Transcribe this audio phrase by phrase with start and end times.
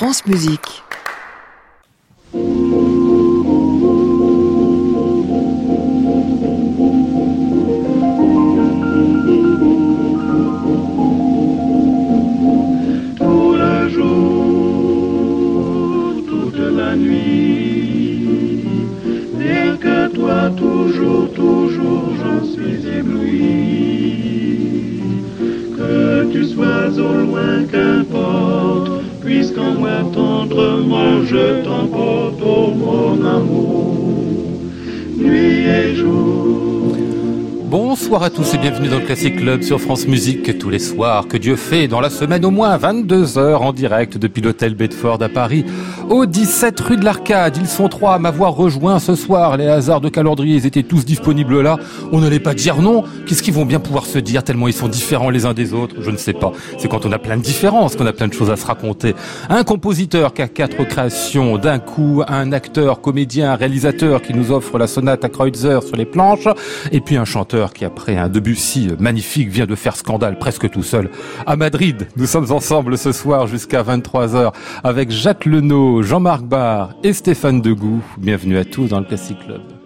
[0.00, 0.82] France Musique.
[38.10, 40.58] Bonsoir à tous et bienvenue dans le Classic Club sur France Musique.
[40.58, 44.18] Tous les soirs que Dieu fait dans la semaine au moins 22 heures en direct
[44.18, 45.64] depuis l'hôtel Bedford à Paris
[46.10, 47.56] au 17 rue de l'Arcade.
[47.56, 49.56] Ils sont trois à m'avoir rejoint ce soir.
[49.56, 51.78] Les hasards de calendrier, ils étaient tous disponibles là.
[52.10, 53.04] On n'allait pas dire non.
[53.26, 55.94] Qu'est-ce qu'ils vont bien pouvoir se dire tellement ils sont différents les uns des autres?
[56.00, 56.52] Je ne sais pas.
[56.78, 59.14] C'est quand on a plein de différences qu'on a plein de choses à se raconter.
[59.48, 64.78] Un compositeur qui a quatre créations d'un coup, un acteur, comédien, réalisateur qui nous offre
[64.78, 66.48] la sonate à Kreutzer sur les planches
[66.90, 70.82] et puis un chanteur qui, après un Debussy magnifique, vient de faire scandale presque tout
[70.82, 71.08] seul.
[71.46, 77.12] À Madrid, nous sommes ensemble ce soir jusqu'à 23h avec Jacques Lenot, Jean-Marc Barr et
[77.12, 78.02] Stéphane Degout.
[78.16, 79.79] Bienvenue à tous dans le Classic Club.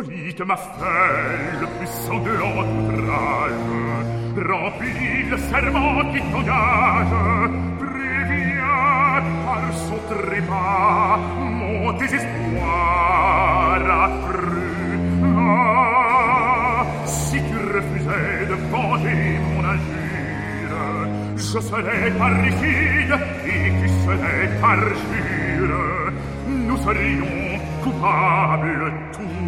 [0.00, 3.52] Hippolyte m'a fait le plus sanglant outrage,
[4.48, 7.16] remplit le serment qui t'engage,
[7.78, 14.98] prévient par son trépas mon désespoir accru.
[15.36, 23.14] Ah, si tu refusais de venger mon injure, je serais parricide
[23.46, 26.12] et tu serais parjure.
[26.48, 29.39] Nous serions coupables tous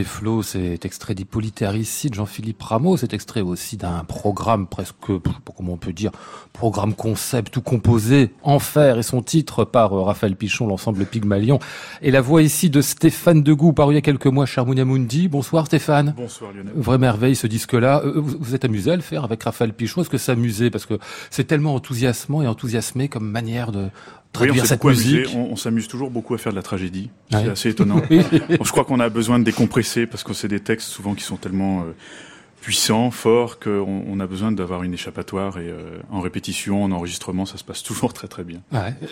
[0.00, 5.74] des flots, c'est extrait d'Hippolyte Aristide, Jean-Philippe Rameau, c'est extrait aussi d'un programme presque, comment
[5.74, 6.10] on peut dire,
[6.54, 11.58] programme concept tout composé en fer et son titre par euh, Raphaël Pichon, l'ensemble Pygmalion.
[12.00, 15.28] Et la voix ici de Stéphane Degout, paru il y a quelques mois, Charmounia Mundi.
[15.28, 16.14] Bonsoir Stéphane.
[16.16, 16.72] Bonsoir Lionel.
[16.74, 18.00] Vraie merveille ce disque-là.
[18.02, 20.00] Euh, vous, vous êtes amusé à le faire avec Raphaël Pichon?
[20.00, 20.98] Est-ce que ça amusait Parce que
[21.28, 23.88] c'est tellement enthousiasmant et enthousiasmé comme manière de,
[24.38, 25.34] oui, on cette musique.
[25.34, 27.10] On, s'amuse toujours beaucoup à faire de la tragédie.
[27.30, 28.00] C'est assez étonnant.
[28.10, 31.36] je crois qu'on a besoin de décompresser parce que c'est des textes souvent qui sont
[31.36, 31.94] tellement euh,
[32.60, 35.58] puissants, forts, qu'on on a besoin d'avoir une échappatoire.
[35.58, 38.60] Et euh, en répétition, en enregistrement, ça se passe toujours très très bien.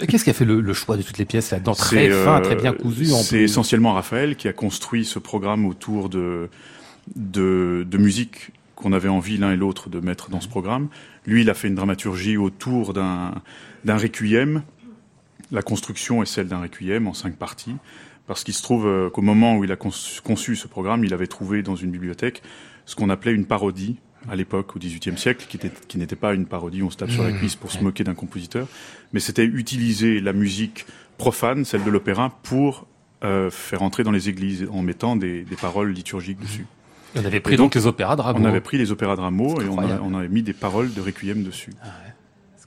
[0.09, 2.73] Qu'est-ce qui a fait le, choix de toutes les pièces là-dedans Très fin, très bien
[2.73, 3.07] cousu.
[3.07, 6.49] C'est essentiellement Raphaël qui a construit ce programme autour de,
[7.17, 10.89] de, de musique qu'on avait envie l'un et l'autre de mettre dans ce programme.
[11.27, 13.35] Lui, il a fait une dramaturgie autour d'un
[13.85, 14.63] d'un requiem
[15.51, 17.77] la construction est celle d'un requiem en cinq parties,
[18.27, 21.27] parce qu'il se trouve euh, qu'au moment où il a conçu ce programme, il avait
[21.27, 22.43] trouvé dans une bibliothèque
[22.85, 23.99] ce qu'on appelait une parodie
[24.29, 27.31] à l'époque, au XVIIIe siècle, qui, n'était pas une parodie, on se tape sur la
[27.31, 27.39] mmh.
[27.39, 28.67] cuisse pour se moquer d'un compositeur,
[29.13, 30.87] mais c'était utiliser la musique
[31.19, 32.87] profane, celle de l'opéra, pour
[33.25, 36.67] euh, faire entrer dans les églises en mettant des, paroles liturgiques dessus.
[37.15, 38.41] On avait pris donc, les opéras de Rameau.
[38.41, 41.43] On avait pris les opéras de Rameau et on, avait mis des paroles de requiem
[41.43, 41.73] dessus.
[41.83, 41.89] Ah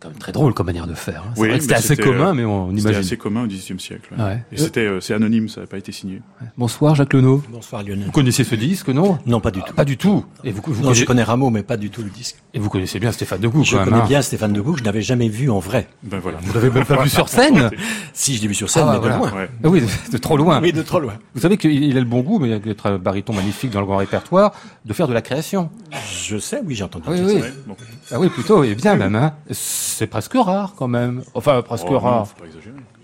[0.01, 1.23] quand même très drôle comme manière de faire.
[1.27, 1.33] Hein.
[1.37, 2.81] Oui, c'était assez commun, mais on imagine.
[2.81, 4.13] C'était assez commun au XVIIIe siècle.
[4.17, 4.43] Ouais.
[4.51, 6.21] Et c'était, euh, c'est anonyme, ça n'a pas été signé.
[6.57, 7.43] Bonsoir Jacques Lenot.
[7.49, 8.05] Bonsoir Lionel.
[8.05, 9.19] Vous connaissez ce disque, non?
[9.27, 9.73] Non, pas du tout.
[9.73, 10.25] Pas du tout.
[10.43, 12.37] Et vous, vous non, je connais Rameau, mais pas du tout le disque.
[12.53, 14.05] Et vous connaissez bien Stéphane Degout, Je quand connais hein.
[14.07, 15.87] bien Stéphane Degout, je n'avais jamais vu en vrai.
[16.01, 16.39] Ben voilà.
[16.41, 17.69] Vous l'avez même pas vu sur scène
[18.13, 19.31] Si, je l'ai vu sur scène, ah, mais de loin.
[19.63, 20.61] Ah oui, de trop loin.
[20.61, 21.13] Oui, de trop loin.
[21.35, 23.97] Vous savez qu'il a le bon goût, mais d'être un baryton magnifique dans le grand
[23.97, 24.53] répertoire,
[24.83, 25.69] de faire de la création.
[26.11, 27.05] Je sais, oui, j'ai entendu.
[27.09, 27.41] Oui, oui.
[28.11, 29.31] Ah oui, plutôt, et bien même.
[29.91, 31.23] C'est presque rare quand même.
[31.33, 32.27] Enfin, presque oh, rare.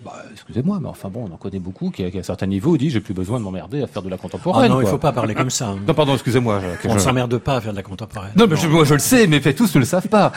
[0.04, 2.90] Bah, excusez-moi, mais enfin bon, on en connaît beaucoup qui, à un certain niveau dit
[2.90, 4.70] j'ai plus besoin de m'emmerder à faire de la contemporaine.
[4.70, 5.68] Ah non, il faut pas parler comme ça.
[5.68, 5.78] Hein.
[5.86, 6.60] Non, pardon, excusez-moi.
[6.84, 8.32] On ne s'emmerde pas à faire de la contemporaine.
[8.36, 10.32] Non, mais Je, moi je le sais, mais tous ne le savent pas.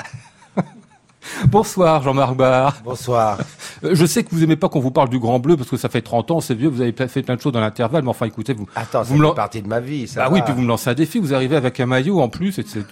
[1.47, 2.77] Bonsoir Jean-Marc Barr.
[2.83, 3.37] Bonsoir.
[3.83, 5.77] Euh, je sais que vous aimez pas qu'on vous parle du Grand Bleu parce que
[5.77, 8.09] ça fait 30 ans, c'est vieux, vous avez fait plein de choses dans l'intervalle, mais
[8.09, 8.67] enfin écoutez, vous...
[8.75, 10.93] Attends, vous me partie de ma vie, ça Bah oui, puis vous me lancez un
[10.93, 12.85] défi, vous arrivez avec un maillot en plus, et c'est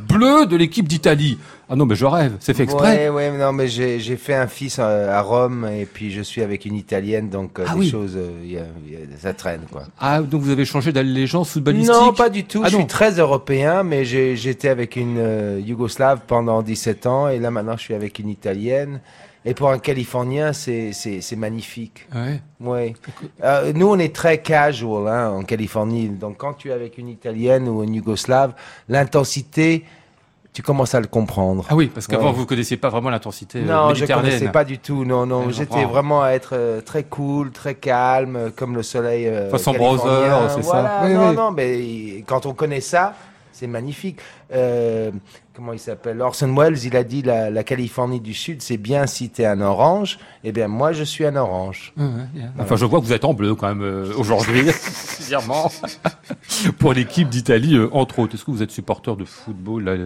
[0.00, 1.38] bleu de l'équipe d'Italie.
[1.68, 3.08] Ah non, mais je rêve, c'est fait exprès.
[3.08, 6.42] Oui, oui, non, mais j'ai fait un fils euh, à Rome et puis je suis
[6.42, 8.64] avec une Italienne, donc euh, ah des choses, euh,
[9.18, 9.84] ça traîne, quoi.
[9.98, 11.94] Ah, donc vous avez changé d'allégeance footballistique?
[11.94, 12.62] Non, pas du tout.
[12.64, 17.50] Ah je suis très européen, mais j'étais avec une Yougoslave pendant 17 ans et là
[17.50, 19.00] maintenant je suis avec une Italienne.
[19.44, 22.06] Et pour un Californien, c'est magnifique.
[22.14, 22.40] Ouais.
[22.60, 22.94] Ouais.
[23.42, 26.08] Euh, nous, on est très casual hein, en Californie.
[26.08, 28.54] Donc, quand tu es avec une Italienne ou une Yougoslave,
[28.88, 29.84] l'intensité,
[30.52, 31.64] tu commences à le comprendre.
[31.70, 34.64] Ah oui, parce qu'avant, vous vous connaissiez pas vraiment l'intensité euh, Non, je connaissais pas
[34.64, 35.04] du tout.
[35.04, 35.50] Non, non.
[35.50, 39.26] J'étais vraiment à être euh, très cool, très calme, comme le soleil.
[39.26, 41.00] Euh, Façon browser, c'est ça.
[41.04, 43.14] Oui, non, non, mais quand on connaît ça,
[43.62, 44.18] c'est magnifique.
[44.52, 45.12] Euh,
[45.54, 46.20] comment il s'appelle?
[46.20, 49.46] Orson Welles, il a dit la, la Californie du Sud, c'est bien si tu es
[49.46, 50.18] un orange.
[50.42, 51.94] Eh bien, moi, je suis un orange.
[52.58, 54.64] Enfin, je vois que vous êtes en bleu quand même euh, aujourd'hui,
[56.80, 58.34] pour l'équipe d'Italie, euh, entre autres.
[58.34, 59.84] Est-ce que vous êtes supporter de football?
[59.84, 59.96] Là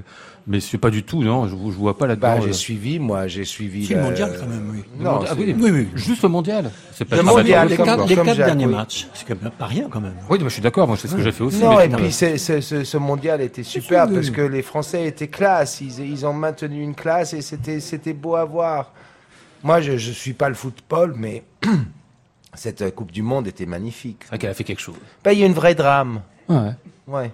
[0.47, 1.47] mais c'est pas du tout, non.
[1.47, 2.39] Je, je vois pas là-dedans.
[2.39, 3.87] Bah, j'ai suivi, moi, j'ai suivi.
[3.89, 4.85] le mondial quand même, oui.
[4.99, 6.71] Non, ah, oui, oui, juste le mondial.
[6.93, 7.69] C'est pas le mondial.
[7.69, 10.15] Les, quatre, les quatre derniers matchs, c'est pas rien quand même.
[10.31, 10.87] Oui, mais je suis d'accord.
[10.87, 11.59] Moi, c'est ce que j'ai fait aussi.
[11.63, 15.81] Non, et puis ce mondial était super parce que les Français étaient classe.
[15.81, 18.93] Ils, ils ont maintenu une classe et c'était c'était beau à voir.
[19.63, 21.43] Moi, je ne suis pas le football, mais
[22.55, 24.19] cette Coupe du Monde était magnifique.
[24.23, 24.95] C'est vrai qu'elle a fait quelque chose.
[25.25, 26.23] Bah, il y a une vraie drame.
[26.49, 26.71] Ouais.
[27.09, 27.33] Ouais.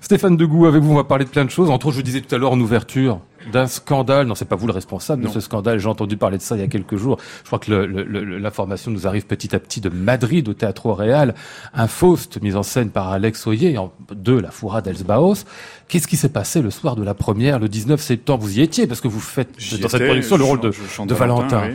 [0.00, 1.70] Stéphane Degout, avec vous, on va parler de plein de choses.
[1.70, 3.20] Entre autres, je disais tout à l'heure en ouverture
[3.52, 4.26] d'un scandale.
[4.26, 5.78] Non, c'est pas vous le responsable de ce scandale.
[5.78, 7.18] J'ai entendu parler de ça il y a quelques jours.
[7.42, 11.34] Je crois que l'information nous arrive petit à petit de Madrid au Théâtre Real.
[11.74, 13.76] Un Faust mis en scène par Alex Oyer
[14.14, 15.44] de La Foura d'Elsbaos.
[15.88, 18.42] Qu'est-ce qui s'est passé le soir de la première, le 19 septembre?
[18.42, 21.70] Vous y étiez parce que vous faites dans cette production le rôle de, de Valentin.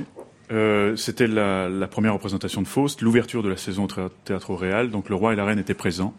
[0.52, 4.92] Euh, c'était la, la, première représentation de Faust, l'ouverture de la saison au Théâtre Réal.
[4.92, 6.14] Donc le roi et la reine étaient présents.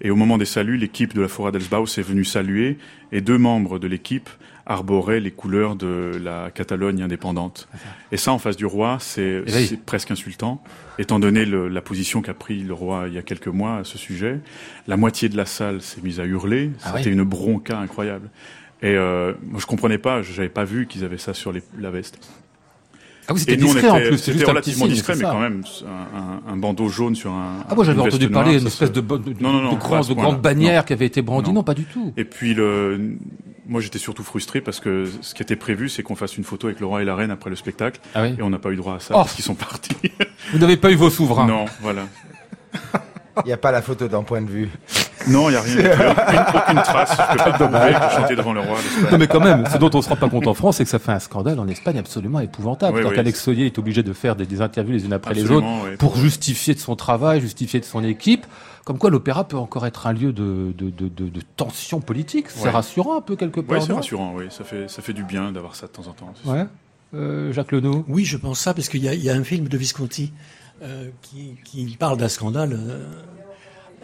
[0.00, 2.78] Et au moment des saluts, l'équipe de la Fora d'Elsbaus est venue saluer
[3.12, 4.30] et deux membres de l'équipe
[4.66, 7.68] arboraient les couleurs de la Catalogne indépendante.
[8.10, 9.44] Et ça, en face du roi, c'est
[9.86, 10.62] presque insultant,
[10.98, 13.84] étant donné le, la position qu'a pris le roi il y a quelques mois à
[13.84, 14.40] ce sujet.
[14.88, 16.70] La moitié de la salle s'est mise à hurler.
[16.84, 18.28] Ah c'était une bronca incroyable.
[18.82, 21.62] Et euh, moi, je comprenais pas, je n'avais pas vu qu'ils avaient ça sur les,
[21.78, 22.18] la veste.
[23.28, 24.18] Ah oui, c'était discret en plus.
[24.18, 27.64] C'était relativement discret, mais quand même, un, un, bandeau jaune sur un.
[27.68, 30.08] Ah moi j'avais entendu parler d'une espèce de, de, de, non, non, non, de, grande,
[30.08, 31.52] de grande bannière qui avait été brandie.
[31.52, 31.62] Non.
[31.62, 32.12] pas du tout.
[32.16, 33.16] Et puis le,
[33.66, 36.68] moi j'étais surtout frustré parce que ce qui était prévu, c'est qu'on fasse une photo
[36.68, 38.76] avec le roi et la reine après le spectacle, ah et on n'a pas eu
[38.76, 39.18] droit à ça oh.
[39.18, 39.96] parce qu'ils sont partis.
[40.52, 41.46] Vous n'avez pas eu vos souverains.
[41.46, 42.06] Non, voilà.
[43.44, 44.70] Il n'y a pas la photo d'un point de vue.
[45.28, 45.90] Non, il n'y a rien.
[46.10, 47.10] Aucune, aucune trace.
[47.12, 48.78] Je peux pas prouver que chanter devant le roi.
[49.10, 50.90] Non, mais quand même, ce dont on se rend pas compte en France, c'est que
[50.90, 52.98] ça fait un scandale en Espagne absolument épouvantable.
[52.98, 53.14] Oui, oui.
[53.14, 55.96] qu'Alex Soyer est obligé de faire des, des interviews les unes après les autres oui,
[55.98, 58.46] pour justifier de son travail, justifier de son équipe.
[58.84, 62.46] Comme quoi, l'opéra peut encore être un lieu de, de, de, de, de tension politique.
[62.50, 62.70] C'est Ouais.
[62.70, 63.78] rassurant un peu quelque part.
[63.78, 64.32] Oui, c'est rassurant.
[64.36, 66.32] Oui, ça fait ça fait du bien d'avoir ça de temps en temps.
[66.44, 66.64] Ouais.
[67.14, 68.04] Euh, Jacques Lenou.
[68.08, 70.32] Oui, je pense ça, parce qu'il y, a- il y a un film de Visconti
[70.82, 72.74] euh, qui, qui parle d'un scandale.
[72.74, 73.06] euh,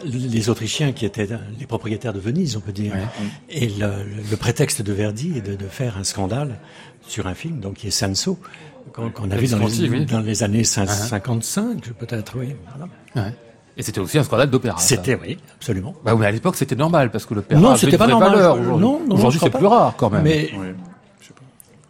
[0.05, 1.27] les Autrichiens qui étaient
[1.59, 2.93] les propriétaires de Venise, on peut dire.
[3.49, 3.87] Et le,
[4.29, 6.55] le prétexte de Verdi est de, de faire un scandale
[7.07, 8.37] sur un film, donc qui est Sanso,
[8.93, 10.05] qu'on qu'on a vu dans les, oui.
[10.05, 12.55] dans les années 55, peut-être, oui.
[12.69, 12.91] voilà.
[13.27, 13.33] Ouais.
[13.75, 14.77] Et c'était aussi un scandale d'opéra.
[14.77, 15.95] C'était, oui, absolument.
[16.05, 18.11] Bah oui, à l'époque, c'était normal parce que l'opéra Non, avait c'était une pas vraie
[18.11, 18.31] normal.
[18.35, 18.77] valeur.
[18.77, 20.21] Non, Aujourd'hui, c'est plus rare quand même.
[20.23, 20.67] Mais Oui.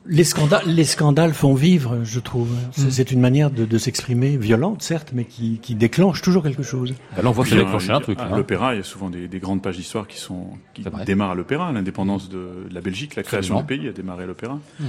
[0.06, 2.50] Les scandales, les scandales font vivre, je trouve.
[2.72, 6.64] C'est c'est une manière de, de s'exprimer, violente, certes, mais qui, qui déclenche toujours quelque
[6.64, 6.94] chose.
[7.16, 8.20] Bah là, on voit que ça déclenché euh, un truc.
[8.20, 8.36] À hein.
[8.38, 11.36] l'opéra, il y a souvent des, des grandes pages d'histoire qui sont qui démarrent à
[11.36, 11.72] l'opéra.
[11.72, 14.88] L'indépendance de la Belgique, la création du pays a démarré à l'opéra Mhm.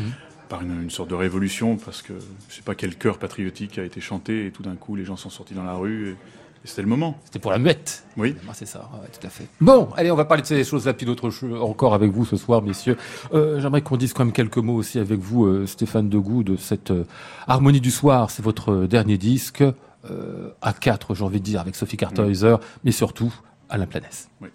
[0.49, 2.13] par une, une sorte de révolution parce que
[2.49, 5.17] je sais pas quel chœur patriotique a été chanté et tout d'un coup les gens
[5.17, 6.17] sont sortis dans la rue et
[6.65, 7.19] c'était le moment.
[7.25, 8.05] C'était pour la muette.
[8.17, 8.35] Oui.
[8.49, 9.47] Ah, c'est ça, ouais, tout à fait.
[9.61, 12.37] Bon, allez, on va parler de ces choses-là, puis d'autres choses encore avec vous ce
[12.37, 12.97] soir, messieurs.
[13.35, 16.57] Euh, J'aimerais qu'on dise quand même quelques mots aussi avec vous, euh, Stéphane Degout, de
[16.57, 17.05] cette euh,
[17.47, 18.31] Harmonie du soir.
[18.31, 19.63] C'est votre dernier disque,
[20.11, 23.33] euh, à 4 j'ai envie de dire, avec Sophie Carter-Heiser, mais surtout
[23.69, 24.29] Alain Planès.
[24.41, 24.49] Oui.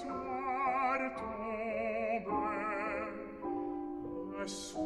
[0.00, 2.32] soir tombe,
[4.38, 4.81] le soir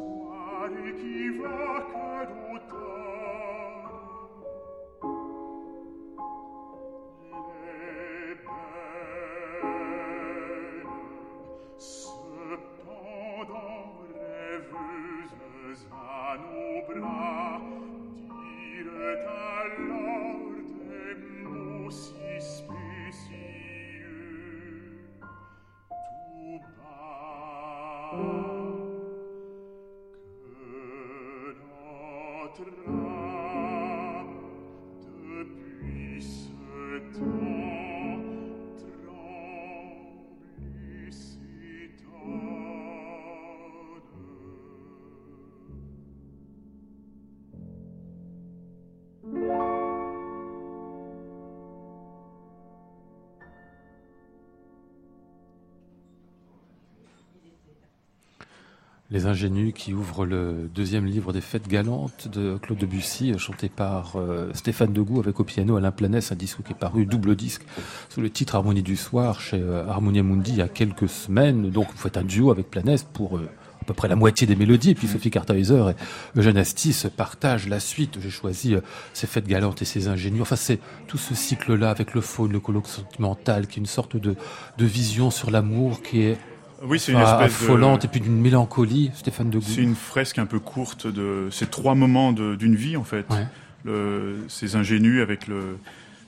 [59.09, 64.17] Les Ingénus qui ouvrent le deuxième livre des Fêtes galantes de Claude Debussy, chanté par
[64.17, 67.61] euh, Stéphane Degout avec au piano Alain Planès, un disque qui est paru double disque
[68.09, 71.69] sous le titre Harmonie du soir chez euh, Harmonia Mundi il y a quelques semaines.
[71.69, 73.49] Donc vous faites un duo avec Planès pour euh,
[73.81, 74.89] à peu près la moitié des mélodies.
[74.89, 78.19] Et puis Sophie Carter-Heiser et Eugène Astis partagent la suite.
[78.21, 78.75] J'ai choisi
[79.13, 80.41] ces Fêtes galantes et ces Ingénus.
[80.41, 84.17] Enfin c'est tout ce cycle-là avec le faune, le colloque sentimental, qui est une sorte
[84.17, 84.35] de
[84.79, 86.37] vision sur l'amour qui est
[86.83, 88.05] Oui, c'est une espèce affolante de...
[88.07, 89.65] et puis d'une mélancolie, Stéphane Degout.
[89.67, 93.25] C'est une fresque un peu courte de ces trois moments de- d'une vie en fait.
[93.31, 93.45] Ouais.
[93.83, 95.55] Le- ces ingénus avec le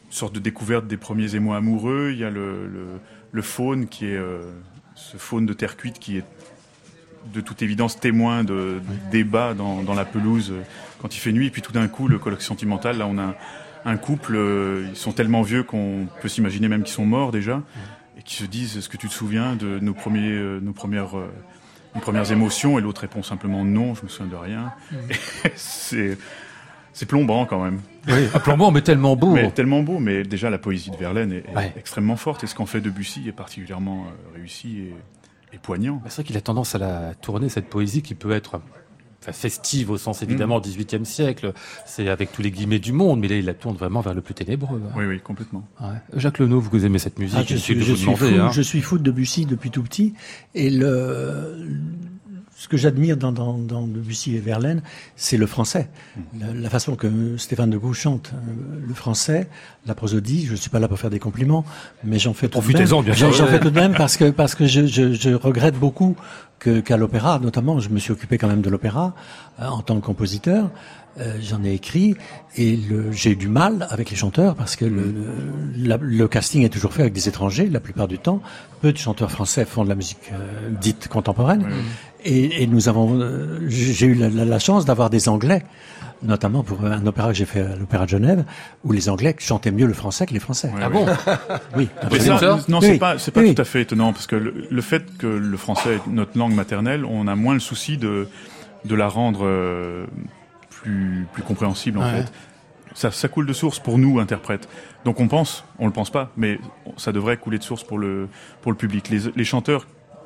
[0.07, 2.09] une sorte de découverte des premiers émois amoureux.
[2.13, 2.85] Il y a le, le,
[3.31, 4.39] le faune qui est euh,
[4.95, 6.23] ce faune de terre cuite qui est
[7.33, 8.79] de toute évidence témoin de
[9.11, 10.61] débats dans, dans la pelouse euh,
[10.99, 11.47] quand il fait nuit.
[11.47, 13.35] Et puis tout d'un coup, le colloque sentimental, là, on a
[13.85, 17.61] un couple, euh, ils sont tellement vieux qu'on peut s'imaginer même qu'ils sont morts déjà,
[18.19, 21.17] et qui se disent Est-ce que tu te souviens de nos, premiers, euh, nos, premières,
[21.17, 21.31] euh,
[21.95, 24.73] nos premières émotions Et l'autre répond simplement Non, je me souviens de rien.
[25.55, 26.17] c'est.
[26.91, 27.79] C'est plombant quand même.
[28.09, 29.31] Oui, plombant, mais tellement beau.
[29.31, 32.55] Mais tellement beau, mais déjà la poésie de Verlaine est, est extrêmement forte, et ce
[32.55, 34.95] qu'en fait Debussy est particulièrement réussi et,
[35.53, 36.01] et poignant.
[36.07, 38.59] C'est vrai qu'il a tendance à la tourner, cette poésie qui peut être
[39.21, 40.73] festive au sens évidemment du mm.
[40.73, 41.53] XVIIIe siècle,
[41.85, 44.21] c'est avec tous les guillemets du monde, mais là il la tourne vraiment vers le
[44.21, 44.81] plus ténébreux.
[44.95, 45.67] Oui, oui, complètement.
[46.15, 48.51] Jacques Lenot, vous aimez cette musique ah, je, suis, je, suis fou, hein.
[48.51, 50.13] je suis fou de Debussy depuis tout petit,
[50.55, 51.55] et le,
[52.59, 54.81] ce que j'admire dans, dans, dans, Debussy et Verlaine,
[55.15, 55.87] c'est le français.
[56.37, 59.47] La, façon que Stéphane de Gaulle chante euh, le français,
[59.85, 61.63] la prosodie, je ne suis pas là pour faire des compliments,
[62.03, 62.85] mais j'en fais tout de même.
[63.13, 66.17] J'en fais tout de même parce que, parce que je, je, je regrette beaucoup
[66.59, 69.15] qu'à l'opéra, notamment, je me suis occupé quand même de l'opéra
[69.61, 70.69] euh, en tant que compositeur.
[71.19, 72.15] Euh, j'en ai écrit
[72.55, 72.79] et
[73.11, 75.13] j'ai eu du mal avec les chanteurs parce que le,
[75.75, 78.41] le, casting est toujours fait avec des étrangers la plupart du temps.
[78.81, 80.31] Peu de chanteurs français font de la musique
[80.79, 81.65] dite contemporaine.
[82.23, 85.63] Et, et nous avons, euh, j'ai eu la, la, chance d'avoir des Anglais,
[86.21, 88.43] notamment pour un opéra que j'ai fait à l'Opéra de Genève,
[88.83, 90.71] où les Anglais chantaient mieux le français que les Français.
[90.81, 91.05] ah bon?
[91.77, 91.87] Oui.
[92.67, 95.57] non, c'est pas, c'est pas tout à fait étonnant parce que le, fait que le
[95.57, 98.27] français est notre langue maternelle, on a moins le souci de
[98.85, 100.05] de la rendre euh,
[100.81, 102.31] plus plus compréhensible en fait.
[102.95, 104.67] Ça, ça, coule de source pour nous interprètes.
[105.05, 106.59] Donc on pense, on le pense pas, mais
[106.97, 108.27] ça devrait couler de source pour le
[108.61, 109.09] pour le public.
[109.09, 109.85] Les, les chanteurs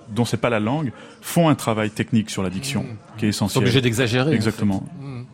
[0.09, 0.91] dont c'est pas la langue,
[1.21, 3.17] font un travail technique sur la diction mmh.
[3.17, 3.51] qui est essentiel.
[3.51, 4.33] Ils sont obligés d'exagérer.
[4.33, 4.83] Exactement.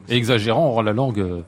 [0.07, 1.41] Et exagérant, on rend la langue euh,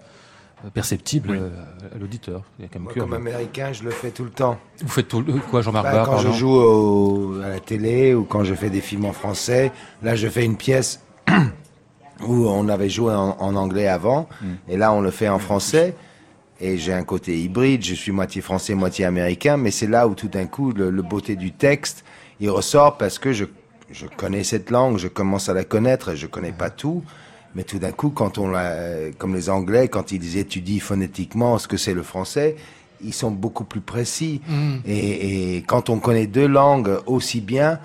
[0.73, 1.49] perceptible euh,
[1.95, 2.43] à l'auditeur.
[2.71, 4.59] Comme, comme américain, je le fais tout le temps.
[4.81, 5.33] Vous faites tout le...
[5.33, 9.05] quoi, Jean-Marc bah, Quand je joue à la télé ou quand je fais des films
[9.05, 9.71] en français,
[10.03, 11.01] là, je fais une pièce
[12.27, 14.45] où on avait joué en, anglais avant, mmh.
[14.69, 15.95] et là, on le fait en français.
[16.63, 20.13] Et j'ai un côté hybride, je suis moitié français, moitié américain, mais c'est là où
[20.13, 22.03] tout d'un coup, le, le beauté du texte
[22.41, 23.45] il ressort parce que je,
[23.91, 27.03] je connais cette langue, je commence à la connaître, je connais pas tout.
[27.53, 31.67] Mais tout d'un coup, quand on l'a, comme les Anglais, quand ils étudient phonétiquement ce
[31.67, 32.55] que c'est le français,
[33.03, 34.41] ils sont beaucoup plus précis.
[34.47, 34.75] Mm.
[34.85, 37.79] Et, et, quand on connaît deux langues aussi bien,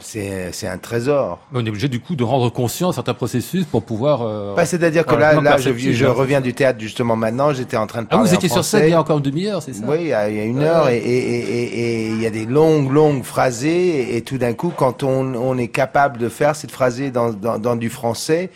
[0.00, 1.38] c'est un trésor.
[1.52, 4.22] on est obligé du coup de rendre conscient certains processus pour pouvoir.
[4.22, 7.52] Euh, bah, C'est-à-dire que là, là je, je reviens du théâtre justement maintenant.
[7.52, 8.24] J'étais en train de parler.
[8.26, 9.84] Ah, vous étiez sur scène il y a encore une demi-heure, c'est ça?
[9.86, 13.24] Oui, il y a, une heure et, et, et, il y a des longues, longues
[13.24, 17.32] phrasées et, tout d'un coup, quand on, on, est capable de faire cette phrasée dans,
[17.32, 18.50] dans, dans du français,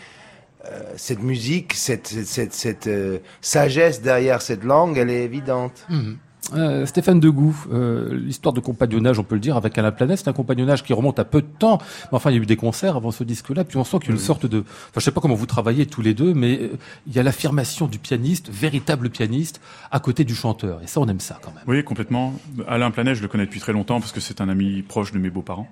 [0.66, 5.87] euh, cette musique, cette, cette, cette, euh, sagesse derrière cette langue, elle est évidente.
[5.88, 6.18] Mhm.
[6.55, 10.29] Euh, Stéphane Degout, euh, l'histoire de compagnonnage, on peut le dire, avec Alain Planète, c'est
[10.29, 11.79] un compagnonnage qui remonte à peu de temps.
[12.05, 14.09] Mais enfin, il y a eu des concerts avant ce disque-là, puis on sent qu'il
[14.09, 14.61] y a une sorte de...
[14.61, 16.68] Enfin, je sais pas comment vous travaillez tous les deux, mais euh,
[17.07, 20.81] il y a l'affirmation du pianiste, véritable pianiste, à côté du chanteur.
[20.83, 21.64] Et ça, on aime ça quand même.
[21.66, 22.35] Oui, complètement.
[22.66, 25.18] Alain Planète, je le connais depuis très longtemps parce que c'est un ami proche de
[25.18, 25.68] mes beaux-parents.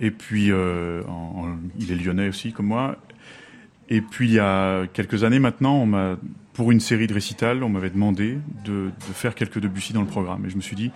[0.00, 2.96] Et puis, il est lyonnais aussi, comme moi.
[3.88, 6.16] Et puis, il y a quelques années maintenant, on m'a
[6.52, 10.06] pour une série de récitals, on m'avait demandé de, de, faire quelques Debussy dans le
[10.06, 10.44] programme.
[10.46, 10.90] Et je me suis dit,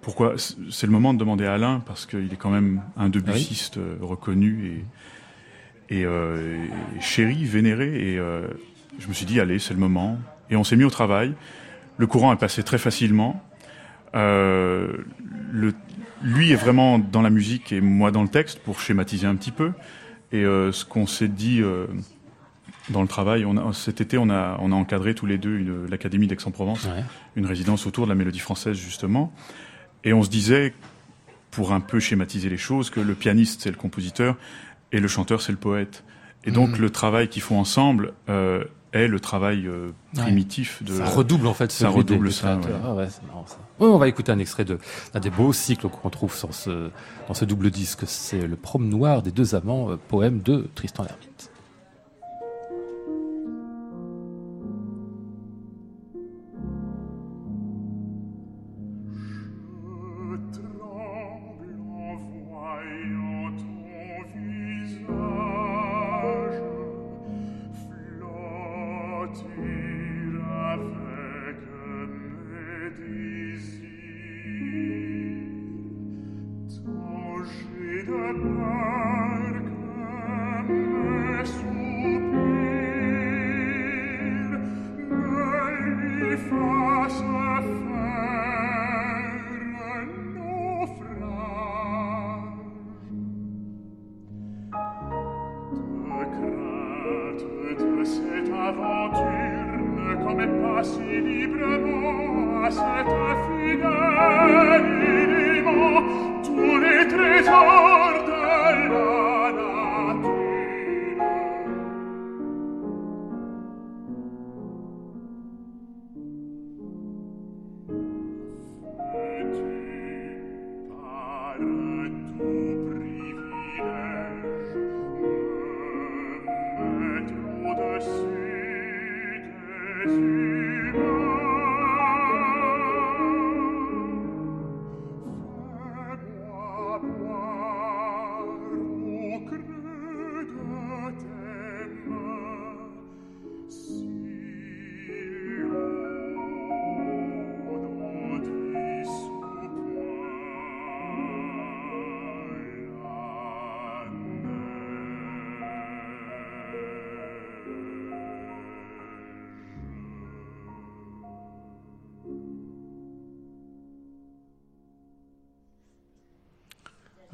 [0.00, 0.34] pourquoi
[0.70, 3.96] C'est le moment de demander à Alain, parce qu'il est quand même un Debussiste euh,
[4.00, 4.84] reconnu
[5.88, 6.58] et, et, euh,
[7.00, 8.12] chéri, vénéré.
[8.12, 8.46] Et euh,
[8.98, 10.18] je me suis dit, allez, c'est le moment.
[10.50, 11.34] Et on s'est mis au travail.
[11.96, 13.42] Le courant est passé très facilement.
[14.14, 14.92] Euh,
[15.50, 15.72] le,
[16.22, 19.50] lui est vraiment dans la musique et moi dans le texte, pour schématiser un petit
[19.50, 19.72] peu.
[20.32, 21.62] Et euh, ce qu'on s'est dit
[22.90, 23.44] dans le travail.
[23.44, 26.88] On a, cet été, on a, on a encadré tous les deux l'Académie d'Aix-en-Provence,
[27.36, 29.32] une résidence autour de la mélodie française, justement.
[30.04, 30.74] Et on se disait,
[31.50, 34.36] pour un peu schématiser les choses, que le pianiste, c'est le compositeur,
[34.90, 36.04] et le chanteur, c'est le poète.
[36.44, 36.82] Et donc, mm.
[36.82, 40.94] le travail qu'ils font ensemble euh, est le travail euh, primitif de...
[40.94, 42.58] Ça redouble, en fait, ça redouble ça.
[42.84, 43.06] Ah ouais,
[43.78, 44.78] on va écouter un extrait d'un
[45.14, 46.90] de, des beaux cycles qu'on trouve sur ce,
[47.28, 48.02] dans ce double disque.
[48.06, 51.51] C'est Le Promenade noir des deux amants, euh, poème de Tristan L'Hermite.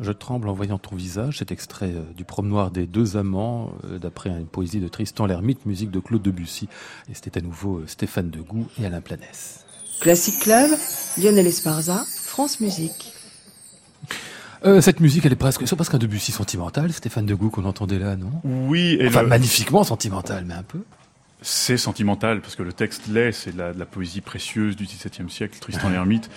[0.08, 3.98] Je tremble en voyant ton visage, cet extrait euh, du promenoir des deux amants, euh,
[3.98, 6.66] d'après une poésie de Tristan l'Hermite, musique de Claude Debussy.
[7.10, 9.66] Et c'était à nouveau euh, Stéphane Degout et Alain Planès.
[10.00, 10.70] Classic Club,
[11.18, 13.12] Lionel Esparza, France Musique.
[14.64, 17.98] Euh, cette musique, elle est presque, c'est presque un Debussy sentimental, Stéphane Degout qu'on entendait
[17.98, 18.30] là, non?
[18.44, 20.80] Oui, et Enfin, le- magnifiquement sentimental, mais un peu.
[21.42, 24.84] c'est sentimental parce que le texte l'est, c'est de la, de la poésie précieuse du
[24.84, 26.30] XVIIe siècle, Tristan l'Hermite.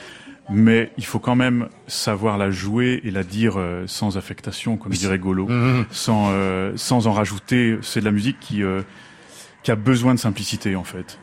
[0.50, 4.92] Mais il faut quand même savoir la jouer et la dire euh, sans affectation, comme
[4.92, 5.86] dirait Golo, Mhm.
[5.92, 7.78] sans euh, sans en rajouter.
[7.82, 8.82] C'est de la musique qui euh,
[9.64, 11.20] qui a besoin de simplicité en fait.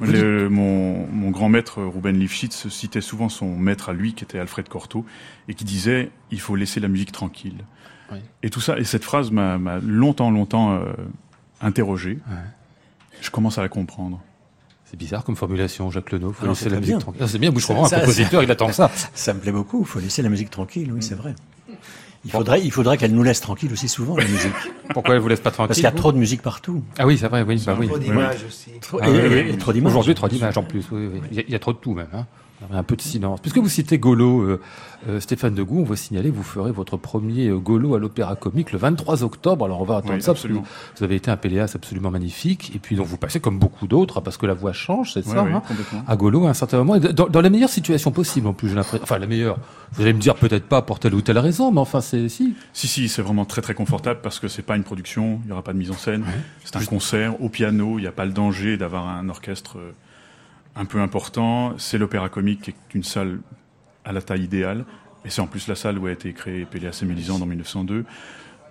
[0.00, 4.40] Le- mon, mon grand maître Ruben Lifshitz citait souvent son maître à lui, qui était
[4.40, 5.06] Alfred Cortot,
[5.48, 7.64] et qui disait il faut laisser la musique tranquille.
[8.10, 8.18] Oui.
[8.42, 10.80] Et tout ça, et cette phrase m'a longtemps, longtemps
[11.60, 12.18] interrogé.
[12.28, 12.36] Ouais.
[13.22, 14.20] Je commence à la comprendre.
[14.94, 16.32] C'est bizarre comme formulation, Jacques Leno.
[16.32, 16.98] Faut Ah laisser c'est la musique bien.
[17.00, 17.20] tranquille.
[17.24, 18.92] Ah, c'est bien, Bouche Ça- un ça- compositeur, il attend ça.
[19.14, 19.80] Ça me plaît beaucoup.
[19.80, 20.92] Il faut laisser la musique tranquille.
[20.94, 21.34] Oui, c'est vrai.
[22.24, 24.52] Il faudrait, il faudrait qu'elle nous laisse tranquille aussi souvent la musique,
[24.94, 26.80] Pourquoi elle vous laisse pas tranquille parce qu'il y a trop de musique partout.
[26.96, 27.88] Ah oui, c'est vrai, oui, bah oui.
[27.88, 28.70] Trop d'images aussi.
[28.80, 29.90] Trop, Ah et, trop d'images.
[29.90, 30.84] Aujourd'hui, trop d'images en plus.
[30.92, 31.20] Oui, oui.
[31.32, 32.06] Il, y a, il y a trop de tout même.
[32.14, 32.26] Hein.
[32.72, 33.40] Un peu de silence.
[33.40, 34.60] Puisque vous citez Golo, euh,
[35.08, 38.72] euh, Stéphane Degout, on va signaler, vous ferez votre premier euh, Golo à l'Opéra Comique
[38.72, 39.64] le 23 octobre.
[39.64, 40.64] Alors on va attendre Oui, ça parce que absolument.
[40.96, 42.72] vous avez été un Péléas absolument magnifique.
[42.74, 45.40] Et puis donc vous passez comme beaucoup d'autres, parce que la voix change, c'est ça
[45.40, 45.62] hein.
[46.06, 48.76] À Golo à un certain moment, dans, dans la meilleure situation possible en plus, j'ai
[48.76, 49.02] l'impression.
[49.02, 49.58] Enfin la meilleure.
[49.92, 52.54] Vous allez me dire peut-être pas pour telle ou telle raison, mais enfin c'est si.
[52.72, 55.52] Si, si, c'est vraiment très très confortable parce que c'est pas une production, il y
[55.52, 56.24] aura pas de mise en scène,
[56.64, 59.92] c'est un concert au piano, il n'y a pas le danger d'avoir un orchestre euh,
[60.76, 61.74] un peu important.
[61.78, 63.38] C'est l'Opéra Comique qui est une salle
[64.04, 64.84] à la taille idéale,
[65.24, 68.04] et c'est en plus la salle où a été créé Péléas et Mélisande en 1902.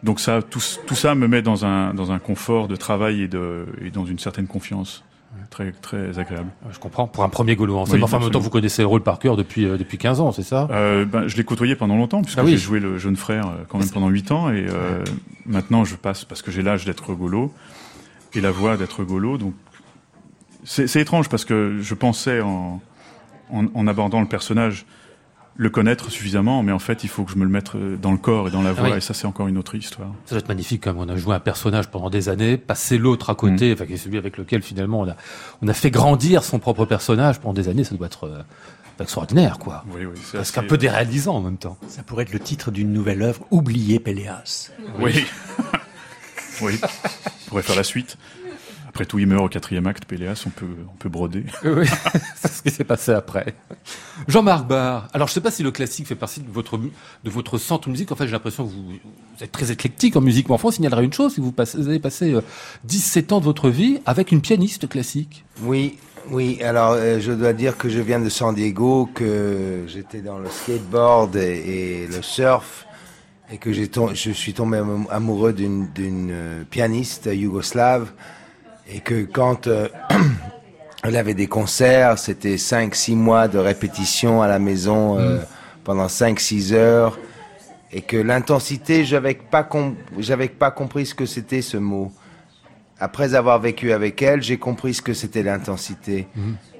[0.04, 3.28] Donc ça, tout, tout ça me met dans un, dans un confort de travail et,
[3.28, 5.04] de, et dans une certaine confiance.
[5.50, 6.50] Très, très agréable.
[6.72, 7.08] Je comprends.
[7.08, 7.86] Pour un premier Golo en.
[7.86, 10.20] Oui, enfin en même temps, vous connaissez le rôle par cœur depuis euh, depuis 15
[10.22, 10.68] ans, c'est ça?
[10.70, 12.52] Euh, ben, je l'ai côtoyé pendant longtemps, puisque Ah oui.
[12.52, 15.04] j'ai joué le jeune frère euh, quand même pendant 8 ans, et euh,
[15.48, 17.52] maintenant je passe parce que j'ai l'âge d'être golo,
[18.36, 19.56] et la voix d'être golo, donc
[20.64, 22.82] c'est c'est étrange parce que je pensais en,
[23.52, 24.86] en, en abordant le personnage
[25.56, 28.12] le connaître suffisamment, mais en fait il faut que je me le mette euh, dans
[28.12, 28.98] le corps et dans la voix, oui.
[28.98, 30.10] et ça c'est encore une autre histoire.
[30.26, 31.02] Ça doit être magnifique quand même.
[31.08, 33.98] On a joué un personnage pendant des années, passé l'autre à côté, enfin qui est
[33.98, 35.16] celui avec lequel finalement on a
[35.62, 37.84] on a fait grandir son propre personnage pendant des années.
[37.84, 38.42] Ça doit être euh,
[39.00, 39.86] extraordinaire, quoi.
[39.92, 41.78] Oui, oui, c'est Parce assez- qu'un peu déréalisant en même temps.
[41.88, 44.72] Ça pourrait être le titre d'une nouvelle œuvre, Oubliez Péléas.
[45.00, 45.24] Oui.
[46.62, 46.80] oui.
[46.84, 48.18] On pourrait faire la suite.
[48.94, 51.46] Après tout, il meurt au quatrième acte, Péléas, on peut, on peut broder.
[51.64, 51.88] Oui,
[52.36, 53.56] c'est ce qui s'est passé après.
[54.28, 55.08] Jean-Marc Barr.
[55.14, 58.12] Alors, je sais pas si le classique fait partie de votre, de votre centre musique.
[58.12, 60.48] En fait, j'ai l'impression que vous, vous êtes très éclectique en musique.
[60.48, 62.42] Mais enfin, on signalerait une chose, c'est que vous, passez- vous avez passé euh,
[62.84, 65.44] 17 ans de votre vie avec une pianiste classique.
[65.64, 65.98] Oui,
[66.30, 66.62] oui.
[66.62, 70.50] Alors, euh, je dois dire que je viens de San Diego, que j'étais dans le
[70.52, 72.86] skateboard et, et le surf,
[73.52, 78.12] et que j'ai je suis tombé am- amoureux d'une d'une, euh, pianiste yougoslave,
[78.88, 79.88] et que quand euh,
[81.04, 85.40] elle avait des concerts, c'était 5-6 mois de répétition à la maison euh,
[85.84, 87.20] pendant 5-6 heures,
[87.92, 89.68] et que l'intensité, j'avais pas
[90.18, 92.12] j'avais pas compris ce que c'était ce mot.
[93.00, 96.28] Après avoir vécu avec elle, j'ai compris ce que c'était l'intensité.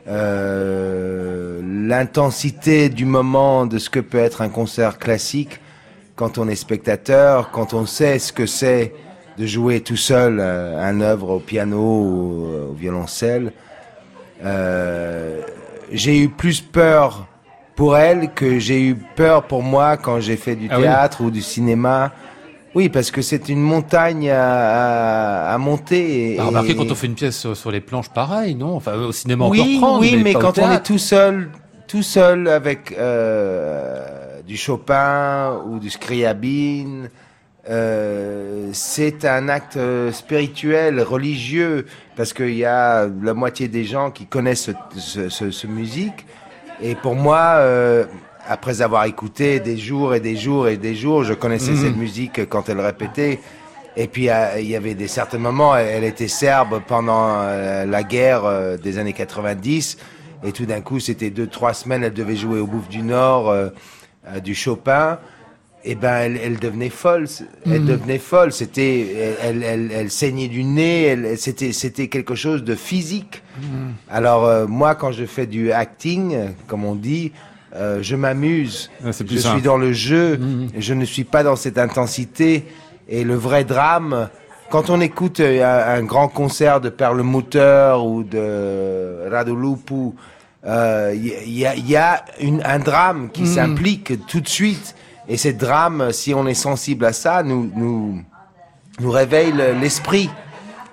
[0.08, 5.60] Euh, l'intensité du moment de ce que peut être un concert classique
[6.16, 8.94] quand on est spectateur, quand on sait ce que c'est
[9.38, 13.52] de jouer tout seul euh, un œuvre au piano ou euh, au violoncelle.
[14.44, 15.42] Euh,
[15.92, 17.28] j'ai eu plus peur
[17.76, 20.84] pour elle que j'ai eu peur pour moi quand j'ai fait du Ah oui.
[20.84, 22.12] théâtre ou du cinéma
[22.76, 26.34] Oui, parce que c'est une montagne à, à, à monter.
[26.34, 28.76] Et, Bah, remarquez et- quand on fait une pièce sur, sur les planches, pareil, non?
[28.76, 31.50] Enfin, au cinéma oui, encore prendre, oui, mais, au quand on est tout seul,
[31.88, 32.96] tout seul avec
[34.48, 37.10] du Chopin ou du Scriabine,
[37.70, 44.12] euh, c'est un acte euh, spirituel, religieux, parce qu'il y a la moitié des gens
[44.12, 46.26] qui connaissent ce, ce, ce- musique.
[46.82, 48.06] Et pour moi, euh,
[48.48, 51.78] après avoir écouté des jours et des jours et des jours, je connaissais Mhm.
[51.78, 53.40] cette musique quand elle répétait.
[53.96, 58.78] Et puis euh, il y avait des certains moments, elle, était serbe pendant la guerre
[58.80, 59.98] des années 90,
[60.44, 63.50] et tout d'un coup, c'était deux trois semaines, elle devait jouer au Bouffe du Nord
[63.50, 63.70] euh,
[64.44, 65.20] du Chopin.
[65.86, 67.28] Et ben, elle, elle devenait folle.
[67.66, 68.54] Elle devenait folle.
[68.54, 71.04] C'était, elle, elle, elle saignait du nez.
[71.04, 73.44] Elle, c'était, c'était quelque chose de physique.
[74.10, 77.34] Alors euh, moi, quand je fais du acting, comme on dit,
[77.76, 78.92] euh, je m'amuse.
[79.02, 79.56] Plus je simple.
[79.56, 80.40] suis dans le jeu.
[80.78, 82.66] Je ne suis pas dans cette intensité.
[83.10, 84.30] Et le vrai drame,
[84.70, 90.14] quand on écoute euh, un, un grand concert de Perlmutter ou de Radulupu,
[90.66, 94.96] euh, il y, a, il y a une, un drame qui s'implique tout de suite.
[95.28, 98.22] Et ce drame, si on est sensible à ça, nous, nous,
[99.00, 100.30] nous réveille le- l'esprit.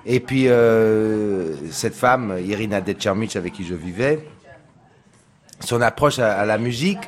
[0.07, 4.25] Et puis, euh, cette femme, Irina Detchermich, avec qui je vivais,
[5.61, 7.01] son approche à, à la musique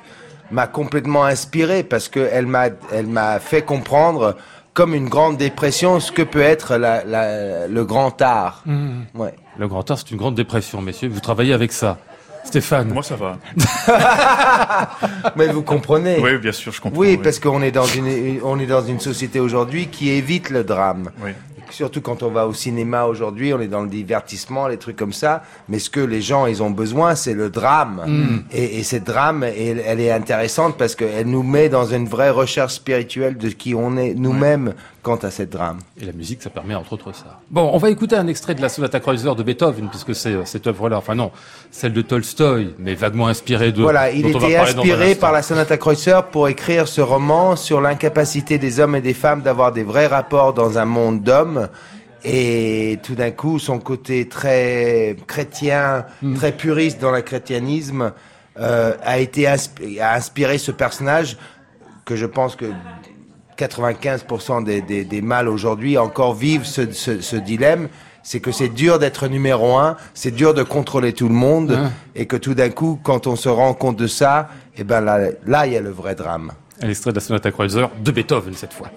[0.51, 4.37] m'a complètement inspiré parce qu'elle m'a, elle m'a fait comprendre,
[4.75, 8.63] comme une grande dépression, ce que peut être la, la- le grand art.
[9.15, 9.35] Ouais.
[9.59, 11.09] Le grand art, c'est une grande dépression, messieurs.
[11.09, 11.99] Vous travaillez avec ça.
[12.44, 12.88] Stéphane.
[12.88, 13.38] Moi, ça va.
[15.37, 16.18] Mais vous comprenez.
[16.20, 17.00] Oui, bien sûr, je comprends.
[17.00, 20.64] Oui, parce qu'on est dans une, on est dans une société aujourd'hui qui évite le
[20.64, 21.11] drame.
[21.22, 21.31] Oui.
[21.70, 25.14] Surtout quand on va au cinéma aujourd'hui, on est dans le divertissement, les trucs comme
[25.14, 25.42] ça.
[25.70, 28.02] Mais ce que les gens, ils ont besoin, c'est le drame.
[28.07, 28.44] Mm.
[28.52, 32.28] Et, et cette drame, elle, elle est intéressante parce qu'elle nous met dans une vraie
[32.28, 35.79] recherche spirituelle de qui on est nous-mêmes quant à cette drame.
[36.01, 37.41] Et la musique, ça permet entre autres ça.
[37.51, 40.45] Bon, on va écouter un extrait de la Sonata Kreutzer de Beethoven, puisque c'est euh,
[40.45, 41.33] cette œuvre-là, enfin non,
[41.71, 43.83] celle de Tolstoï, mais vaguement inspirée de.
[43.83, 48.81] Voilà, il était inspiré par la Sonata Kreutzer pour écrire ce roman sur l'incapacité des
[48.81, 51.69] hommes et des femmes d'avoir des vrais rapports dans un monde d'hommes.
[52.25, 56.35] Et tout d'un coup, son côté très chrétien, Mm.
[56.35, 58.12] très puriste dans le chrétianisme,
[58.61, 59.57] euh, a été a
[60.15, 61.37] inspiré ce personnage
[62.05, 62.67] que je pense que
[63.59, 67.88] 95% des, des, des mâles aujourd'hui encore vivent ce, ce, ce dilemme.
[68.25, 71.88] C'est que c'est dur d'être numéro un, c'est dur de contrôler tout le monde, Ouais.
[72.15, 75.19] et que tout d'un coup, quand on se rend compte de ça, et ben là,
[75.45, 76.53] là, il y a le vrai drame.
[76.81, 78.88] Un extrait de la Sonata Kreutzer de Beethoven cette fois.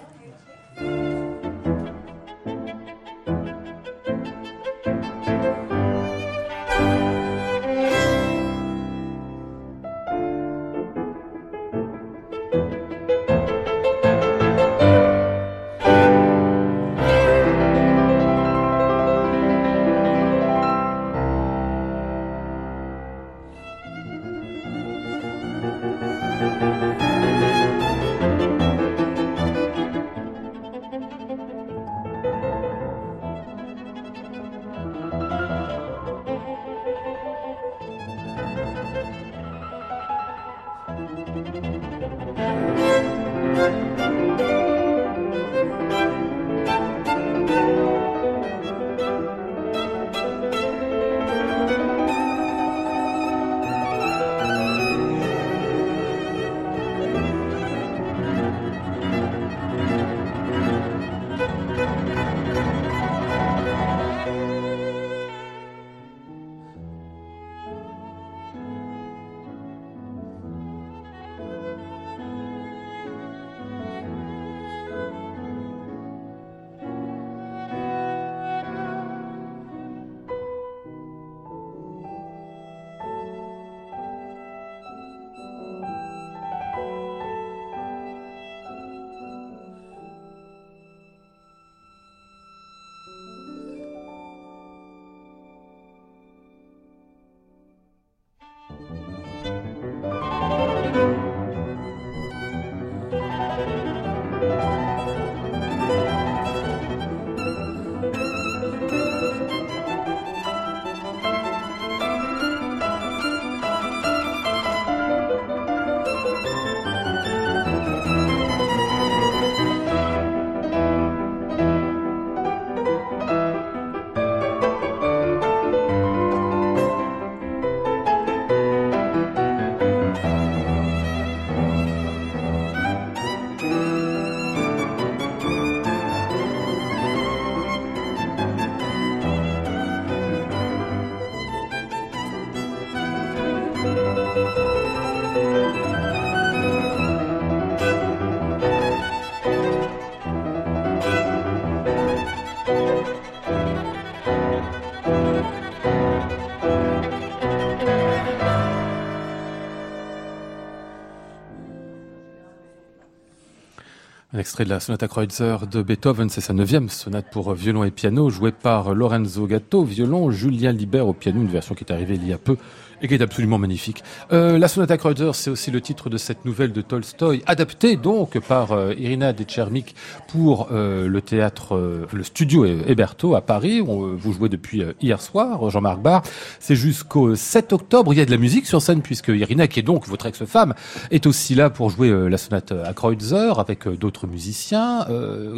[164.46, 168.30] Extrait de la sonate Kreutzer de Beethoven, c'est sa neuvième sonate pour violon et piano,
[168.30, 172.28] jouée par Lorenzo Gatto, violon, Julien Libert au piano, une version qui est arrivée il
[172.28, 172.56] y a peu
[173.02, 174.02] et qui est absolument magnifique.
[174.32, 178.38] Euh, la sonate Kreutzer, c'est aussi le titre de cette nouvelle de Tolstoï, adaptée donc
[178.40, 179.94] par euh, Irina Dechermik
[180.28, 183.80] pour euh, le théâtre, euh, le studio Héberto à Paris.
[183.80, 186.22] où vous jouez depuis hier soir, Jean-Marc Barr.
[186.60, 188.12] C'est jusqu'au 7 octobre.
[188.12, 190.74] Il y a de la musique sur scène puisque Irina, qui est donc votre ex-femme,
[191.10, 195.06] est aussi là pour jouer la sonate à Kreutzer avec d'autres musiciens.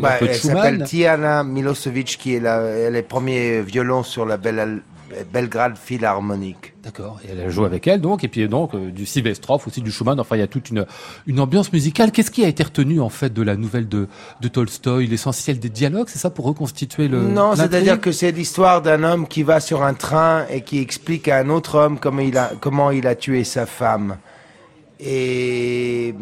[0.01, 4.83] Bah, elle s'appelle Tiana Milosevic, qui est la, les premiers violons sur la belle
[5.33, 6.75] Belgrade Philharmonique.
[6.83, 7.21] D'accord.
[7.25, 9.91] Et elle a joué avec elle, donc, et puis donc euh, du Sylvestrov, aussi du
[9.91, 10.19] Schumann.
[10.21, 10.87] Enfin, il y a toute une,
[11.27, 12.13] une ambiance musicale.
[12.13, 14.09] Qu'est-ce qui a été retenu en fait de la nouvelle de,
[14.41, 17.21] de Tolstoï L'essentiel des dialogues, c'est ça pour reconstituer le.
[17.23, 21.29] Non, c'est-à-dire que c'est l'histoire d'un homme qui va sur un train et qui explique
[21.29, 24.17] à un autre homme comment il a, comment il a tué sa femme.
[25.01, 26.15] Et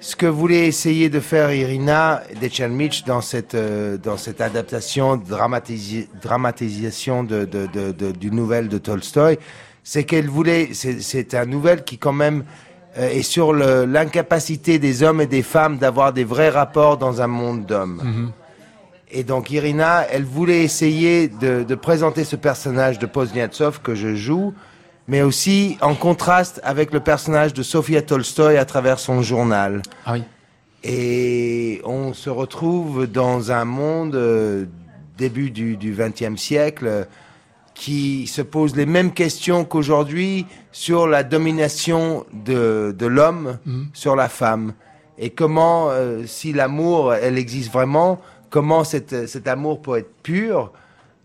[0.00, 7.24] ce que voulait essayer de faire Irina Dechelmich dans cette euh, dans cette adaptation dramatisation
[7.24, 9.38] de, de, de, de, du nouvelle de Tolstoï,
[9.82, 12.44] c'est qu'elle voulait c'est un nouvel qui quand même
[12.96, 17.26] euh, est sur l'incapacité des hommes et des femmes d'avoir des vrais rapports dans un
[17.26, 18.02] monde d'hommes.
[18.04, 18.30] Mm-hmm.
[19.10, 24.14] Et donc Irina, elle voulait essayer de, de présenter ce personnage de Pozniatsov que je
[24.14, 24.54] joue
[25.08, 29.82] mais aussi en contraste avec le personnage de Sofia Tolstoy à travers son journal.
[30.04, 30.22] Ah oui.
[30.84, 34.66] Et on se retrouve dans un monde euh,
[35.16, 37.08] début du XXe siècle
[37.74, 43.88] qui se pose les mêmes questions qu'aujourd'hui sur la domination de, de l'homme mhm.
[43.94, 44.74] sur la femme.
[45.16, 50.72] Et comment, euh, si l'amour, elle existe vraiment, comment cet, cet amour peut être pur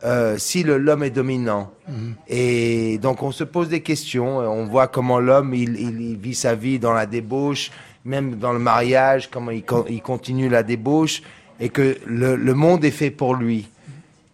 [0.04, 1.72] euh, si l'homme est dominant.
[1.88, 2.16] Mhm.
[2.28, 6.56] Et donc on se pose des questions, on voit comment l'homme il, il, vit sa
[6.56, 7.72] vie dans la débauche,
[8.04, 11.22] même dans le mariage, comment il, il continue la débauche,
[11.60, 13.70] et que le, le, monde est fait pour lui.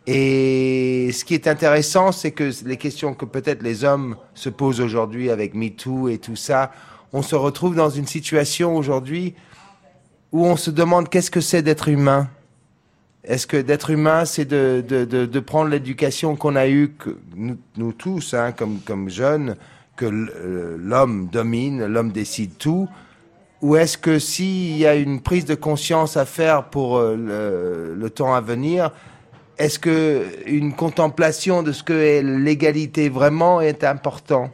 [0.08, 4.82] Et ce qui est intéressant, c'est que les questions que peut-être les hommes se posent
[4.82, 6.72] aujourd'hui avec MeToo et tout ça,
[7.14, 9.36] on se retrouve dans une situation aujourd'hui
[10.32, 12.28] où on se demande qu'est-ce que c'est d'être humain
[13.24, 17.18] est-ce que d'être humain, c'est de, de, de, de, prendre l'éducation qu'on a eue, que
[17.36, 19.56] nous, tous, hein, comme, comme jeunes,
[19.98, 22.88] que euh, l'homme domine, l'homme décide tout?
[23.62, 27.96] Ou est-ce que s'il y a une prise de conscience à faire pour euh, le,
[27.96, 28.92] le, temps à venir,
[29.58, 34.50] est-ce que une contemplation de ce que est l'égalité vraiment est important?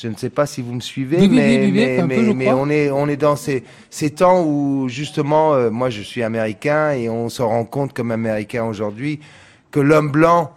[0.00, 1.70] Je ne sais pas si vous me suivez, mais,
[2.06, 6.02] mais, mais, on est on est dans ces ces temps où justement, euh, moi je
[6.02, 9.20] suis américain et on se rend compte comme américain aujourd'hui
[9.70, 10.52] que l'homme blanc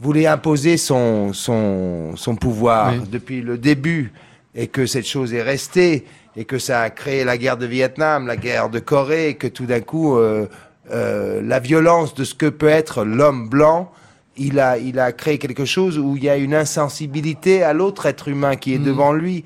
[0.00, 4.12] voulait imposer son son son pouvoir depuis le début
[4.54, 6.04] et que cette chose est restée
[6.36, 9.46] et que ça a créé la guerre de Vietnam, la guerre de Corée, et que
[9.46, 10.46] tout d'un coup euh,
[10.90, 13.90] euh, la violence de ce que peut être l'homme blanc
[14.36, 18.06] il a, il a créé quelque chose où il y a une insensibilité à l'autre
[18.06, 18.84] être humain qui est mm.
[18.84, 19.44] devant lui.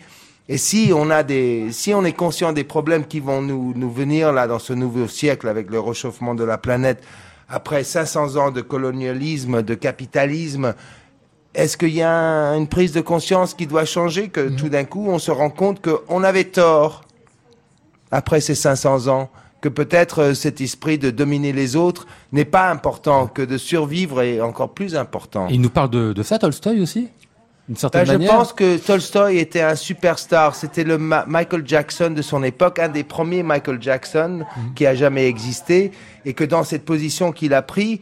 [0.49, 3.91] Et si on a des, si on est conscient des problèmes qui vont nous, nous
[3.91, 7.03] venir là dans ce nouveau siècle avec le réchauffement de la planète,
[7.49, 10.75] après 500 ans de colonialisme, de capitalisme,
[11.55, 14.57] est-ce qu'il y a une prise de conscience qui doit changer, que mm.
[14.57, 17.05] tout d'un coup on se rend compte qu'on avait tort
[18.11, 22.71] après ces 500 ans que peut-être euh, cet esprit de dominer les autres n'est pas
[22.71, 25.47] important, que de survivre est encore plus important.
[25.51, 27.09] il nous parle de, de ça, Tolstoy aussi
[27.69, 30.55] Une certaine ben, Je pense que Tolstoy était un superstar.
[30.55, 34.75] C'était le Michael Jackson de son époque, un des premiers Michael Jackson mhm.
[34.75, 35.93] qui a jamais existé,
[36.25, 38.01] et que dans cette position qu'il a pris,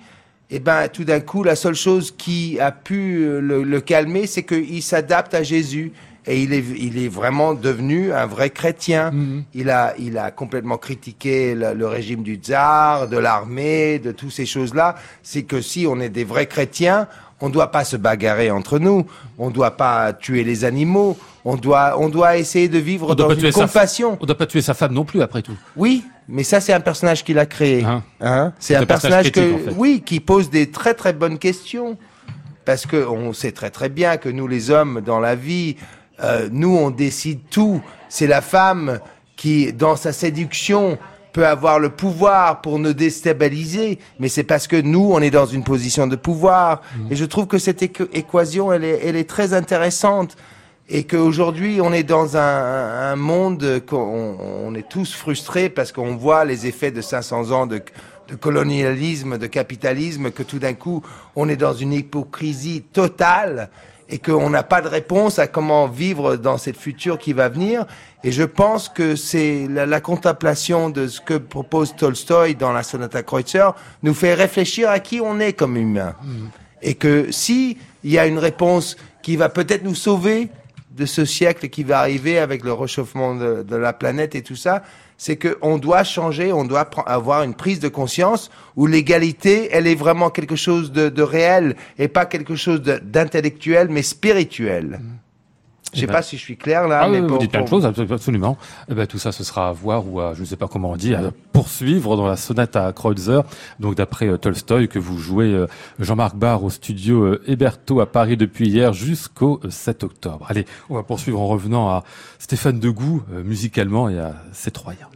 [0.50, 4.44] eh ben, tout d'un coup, la seule chose qui a pu le, le calmer, c'est
[4.44, 5.92] qu'il s'adapte à Jésus
[6.28, 9.10] et il est, il est vraiment devenu un vrai chrétien.
[9.10, 9.44] Mhm.
[9.54, 14.44] Il, a, il a complètement critiqué le, régime du tsar, de l'armée, de toutes ces
[14.44, 14.96] choses-là.
[15.22, 17.08] C'est que si on est des vrais chrétiens,
[17.40, 19.06] on ne doit pas se bagarrer entre nous,
[19.38, 21.16] on ne doit pas tuer les animaux,
[21.46, 24.18] on doit, on doit essayer de vivre dans une compassion.
[24.20, 25.56] On ne doit pas tuer sa femme non plus, après tout.
[25.76, 27.84] Oui, mais ça c'est un personnage qu'il a créé.
[27.84, 28.02] Hein.
[28.20, 28.52] hein?
[28.58, 31.96] C'est un personnage, que, oui, qui pose des très très bonnes questions.
[32.66, 35.76] Parce que on sait très très bien que nous les hommes dans la vie,
[36.22, 37.80] euh, nous, on décide tout.
[38.08, 39.00] C'est la femme
[39.36, 40.98] qui, dans sa séduction,
[41.32, 45.46] peut avoir le pouvoir pour nous déstabiliser, mais c'est parce que nous, on est dans
[45.46, 46.80] une position de pouvoir.
[46.80, 47.12] Mmh.
[47.12, 50.36] Et je trouve que cette équation, elle est, elle est très intéressante.
[50.90, 56.16] Et qu'aujourd'hui, on est dans un, un monde qu'on on est tous frustrés parce qu'on
[56.16, 57.82] voit les effets de 500 ans de,
[58.28, 61.02] de colonialisme, de capitalisme, que tout d'un coup,
[61.36, 63.70] on est dans une hypocrisie totale
[64.08, 67.86] et qu'on n'a pas de réponse à comment vivre dans cette future qui va venir.
[68.24, 72.82] Et je pense que c'est la, la, contemplation de ce que propose Tolstoï dans la
[72.82, 73.70] Sonata Kreutzer
[74.02, 76.14] nous fait réfléchir à qui on est comme humain.
[76.80, 80.48] Et que si il y a une réponse qui va peut-être nous sauver
[80.90, 84.56] de ce siècle qui va arriver avec le réchauffement de, de la planète et tout
[84.56, 84.82] ça,
[85.18, 89.96] c'est qu'on doit changer, on doit avoir une prise de conscience où l'égalité, elle est
[89.96, 95.00] vraiment quelque chose de, de réel et pas quelque chose d'intellectuel, mais spirituel.
[95.94, 97.38] Je sais Eh ben- pas si je suis clair là, Ah mais oui, vous pour-
[97.38, 98.58] dites plein de pour- choses, absolu- absolument.
[98.90, 100.90] Eh ben, tout ça, ce sera à voir ou à, je ne sais pas comment
[100.90, 103.40] on dit, à poursuivre dans la sonate à Kreutzer,
[103.80, 105.66] donc d'après euh, Tolstoï, que vous jouez euh,
[105.98, 110.44] Jean-Marc Barr au studio euh, Héberto à Paris depuis hier jusqu'au euh, 7 octobre.
[110.48, 112.04] Allez, on va poursuivre en revenant à
[112.38, 115.08] Stéphane Degout, euh, musicalement, et à ses Troyens.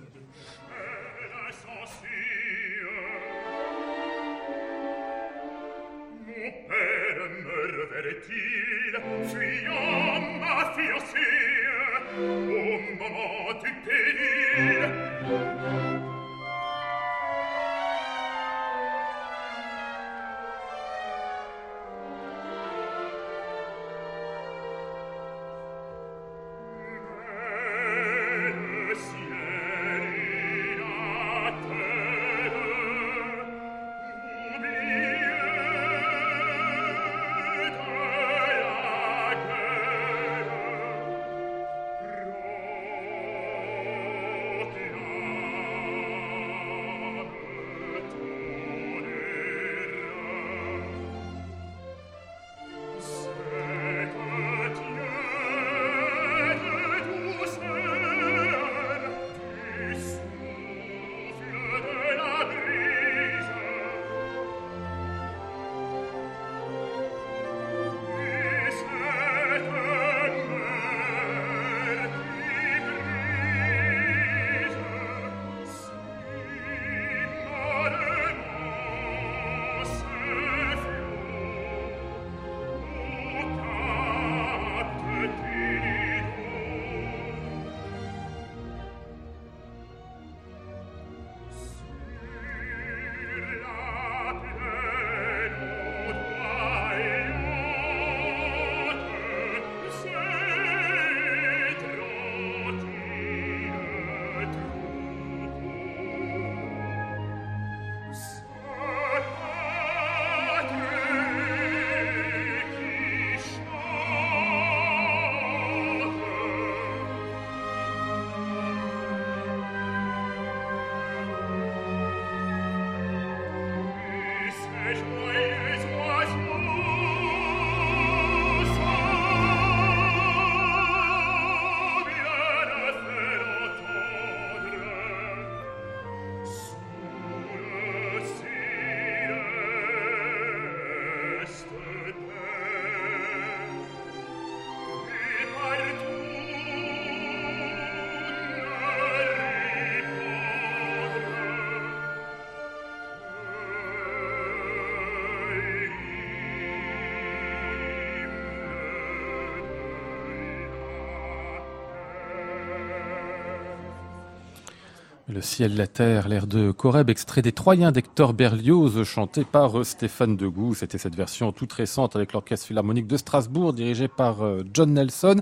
[165.32, 169.84] Le ciel, la terre, l'air de Coreb, extrait des Troyens d'Hector Berlioz, chanté par euh,
[169.84, 170.74] Stéphane Degout.
[170.74, 175.36] C'était cette version toute récente avec l'Orchestre Philharmonique de Strasbourg, dirigé par euh, John Nelson.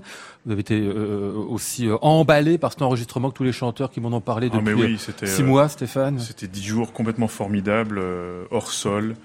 [0.45, 3.99] Vous avez été euh, aussi euh, emballé par cet enregistrement que tous les chanteurs qui
[3.99, 6.19] m'en ont parlé Ah, depuis mais oui, six mois, Stéphane.
[6.19, 9.15] C'était dix jours complètement formidables, euh, hors sol.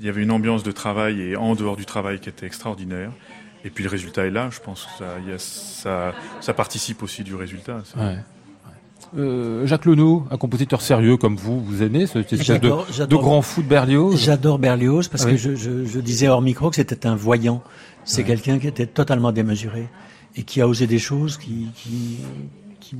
[0.00, 3.10] Il y avait une ambiance de travail et en dehors du travail qui était extraordinaire.
[3.64, 4.48] Et puis le résultat est là.
[4.50, 7.82] Je pense que ça, il y a- ça, ça participe aussi du résultat.
[7.84, 7.98] ça.
[7.98, 8.16] Ouais.
[9.18, 13.16] Euh, Jacques Lenot, un compositeur sérieux comme vous, vous aimez ce espèce de, J'adore- de
[13.16, 15.32] grand fou de Berlioz J'adore Berlioz parce oui.
[15.32, 17.62] que je, je, je disais hors micro que c'était un voyant.
[18.04, 19.86] C'est quelqu'un qui était totalement démesuré
[20.34, 22.16] et qui a osé des choses qui, qui,
[22.80, 22.96] qui-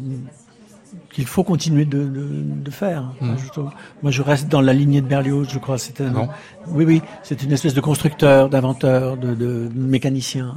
[1.13, 2.27] qu'il faut continuer de, de,
[2.65, 3.13] de faire.
[3.21, 3.61] Enfin, je
[4.03, 5.79] moi, je reste dans la lignée de Berlioz, je crois.
[5.79, 6.29] C'est un, Hmm.
[6.69, 10.55] Oui, oui, c'est une espèce de constructeur, d'inventeur, de, de mécanicien.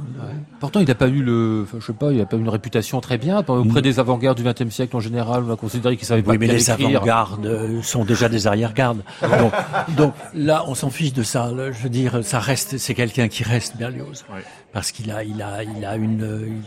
[0.60, 2.48] Pourtant, il n'a pas eu le, enfin, je sais pas, il a pas eu une
[2.48, 5.42] réputation très bien auprès des avant-gardes du XXe siècle en général.
[5.48, 9.02] On a considéré qu'il savait pas Oui, mais les avant-gardes euh, sont déjà des arrière-gardes.
[9.22, 9.52] donc,
[9.96, 11.50] donc là, on s'en fiche de ça.
[11.50, 11.72] là.
[11.72, 14.42] je veux dire, ça reste, c'est quelqu'un qui reste Berlioz, Ouais.
[14.72, 16.62] parce qu'il a, il a, il a une,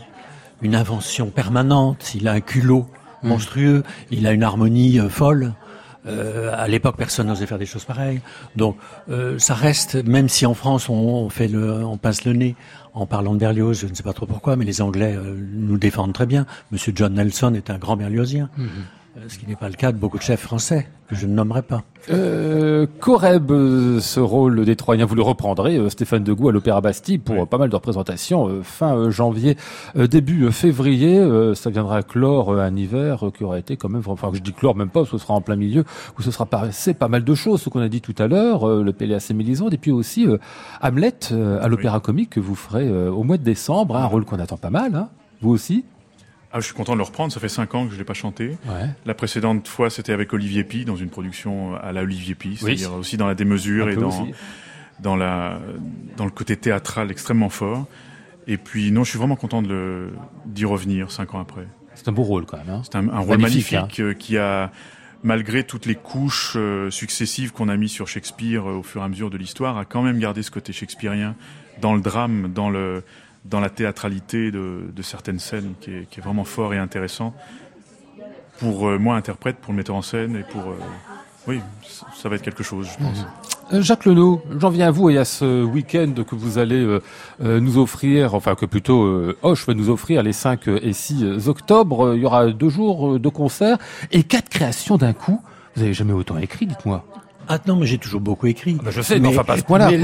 [0.62, 2.14] une invention permanente.
[2.14, 2.86] Il a un culot
[3.22, 3.82] monstrueux.
[4.10, 5.52] Il a une harmonie euh, folle.
[6.06, 8.20] Euh, à l'époque, personne n'osait faire des choses pareilles.
[8.56, 8.76] Donc,
[9.10, 12.56] euh, ça reste, même si en France on, on fait le, on passe le nez
[12.94, 15.76] en parlant de Berlioz, je ne sais pas trop pourquoi, mais les Anglais euh, nous
[15.76, 16.46] défendent très bien.
[16.72, 18.64] Monsieur John Nelson est un grand Berliozien, Mhm.
[18.66, 18.68] euh,
[19.28, 21.62] ce qui n'est pas le cas de beaucoup de chefs français que je ne nommerai
[21.62, 21.82] pas.
[22.10, 26.80] Euh, Coreb, euh, ce rôle des Troyens, vous le reprendrez, euh, Stéphane Degout à l'Opéra
[26.80, 27.42] Bastille pour Oui.
[27.42, 29.56] euh, pas mal de représentations euh, fin euh, janvier,
[29.96, 31.18] euh, début euh, février.
[31.18, 34.38] euh, ça viendra clore euh, un hiver euh, qui aura été quand même, enfin je
[34.40, 35.84] dis clore même pas, ce sera en plein milieu
[36.18, 38.68] où ce sera passé pas mal de choses, ce qu'on a dit tout à l'heure,
[38.68, 40.38] euh, le et Mélisande, et puis aussi euh,
[40.80, 44.24] Hamlet euh, à l'Opéra Comique que vous ferez euh, au mois de décembre, un rôle
[44.24, 44.94] qu'on attend pas mal.
[44.94, 45.08] Hein.
[45.40, 45.84] Vous aussi?
[46.52, 47.32] Ah, je suis content de le reprendre.
[47.32, 48.56] Ça fait cinq ans que je l'ai pas chanté.
[48.66, 48.88] Ouais.
[49.06, 52.56] La précédente fois, c'était avec Olivier Pi dans une production à la Olivier Pi, Oui.
[52.58, 54.32] c'est-à-dire aussi dans la démesure Un et dans aussi.
[54.98, 55.60] dans la
[56.16, 57.86] dans le côté théâtral extrêmement fort.
[58.48, 60.08] Et puis non, je suis vraiment content de
[60.46, 61.68] d'y revenir cinq ans après.
[61.94, 62.70] C'est un beau rôle quand même.
[62.70, 62.82] Hein.
[62.84, 64.72] C'est un, un rôle Magnifique, magnifique, euh, qui a
[65.22, 69.04] malgré toutes les couches euh, successives qu'on a mis sur Shakespeare euh, au fur et
[69.04, 71.36] à mesure de l'histoire, a quand même gardé ce côté shakespearien
[71.80, 73.02] dans le drame, dans le
[73.44, 77.34] dans la théâtralité de, certaines scènes, qui est, vraiment fort et intéressant
[78.58, 80.74] pour euh, moi interprète, pour le metteur en scène et pour euh,
[81.46, 83.24] oui, ça- va être quelque chose, je pense.
[83.72, 86.98] Euh, Jacques Lenot, j'en viens à vous et à ce week-end que vous allez
[87.40, 92.14] nous offrir, enfin que plutôt Hoche va nous offrir les 5 et 6 octobre.
[92.14, 93.78] Il y aura deux jours de concerts
[94.10, 95.40] et quatre créations d'un coup.
[95.76, 97.04] Vous avez jamais autant écrit, dites-moi.
[97.52, 98.74] Ah non, mais j'ai toujours beaucoup écrit.
[98.74, 99.98] bah, je sais, mais enfin, pas à ce point-là, Mais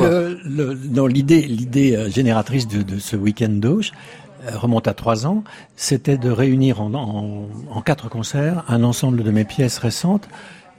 [1.08, 3.92] l'idée, l'idée euh, génératrice de, de ce week-end d'Auch
[4.46, 5.44] euh, remonte à trois ans.
[5.76, 10.28] C'était de réunir en, en, en quatre concerts un ensemble de mes pièces récentes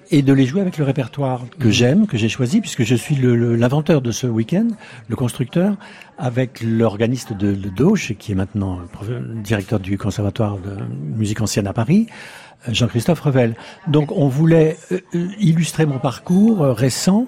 [0.10, 1.48] et de les jouer avec le répertoire Mmh.
[1.64, 4.68] que j'aime, que j'ai choisi, puisque je suis l'inventeur de ce week-end,
[5.10, 5.76] le constructeur,
[6.18, 10.78] avec l'organiste de, de Dauch, qui est maintenant prof- directeur du conservatoire de
[11.18, 13.56] musique ancienne à Paris, euh, Jean-Christophe Revel.
[13.88, 17.28] Donc on voulait euh, euh, illustrer mon parcours euh, récent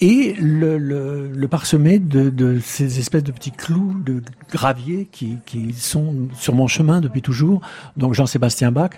[0.00, 5.40] et le, parsemer de, ces espèces de petits clous de gravier qui,
[5.76, 7.62] sont sur mon chemin depuis toujours.
[7.96, 8.90] Donc Jean-Sébastien Bach,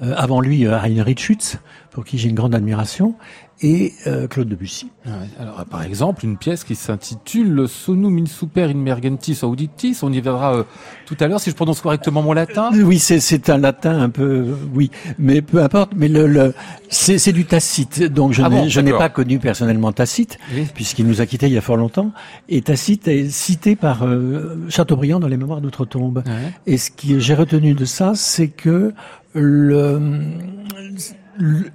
[0.00, 1.58] avant lui Heinrich Schütz,
[1.92, 3.14] pour qui j'ai une grande admiration,
[3.62, 4.90] et euh, Claude Debussy.
[5.38, 9.96] Alors, euh, par exemple, une pièce qui s'intitule Sonum in super in mergentis auditis.
[10.02, 10.62] On y verra euh,
[11.06, 12.70] tout à l'heure si je prononce correctement mon latin.
[12.74, 15.92] Oui, c'est un latin un peu, euh, oui, mais peu importe.
[15.96, 16.54] Mais le, le
[16.88, 20.66] c'est du Tacite, donc je Ah n'ai bon, n'ai pas connu personnellement Tacite, Oui.
[20.74, 22.12] puisqu'il nous a quittés il y a fort longtemps.
[22.48, 26.22] Et Tacite est cité par euh, Chateaubriand dans les Mémoires d'outre-tombe.
[26.26, 26.32] Ouais.
[26.66, 28.92] Et ce que j'ai retenu de ça, c'est que
[29.34, 30.00] le-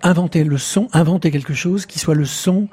[0.04, 2.68] inventer le son, inventer quelque chose qui soit le son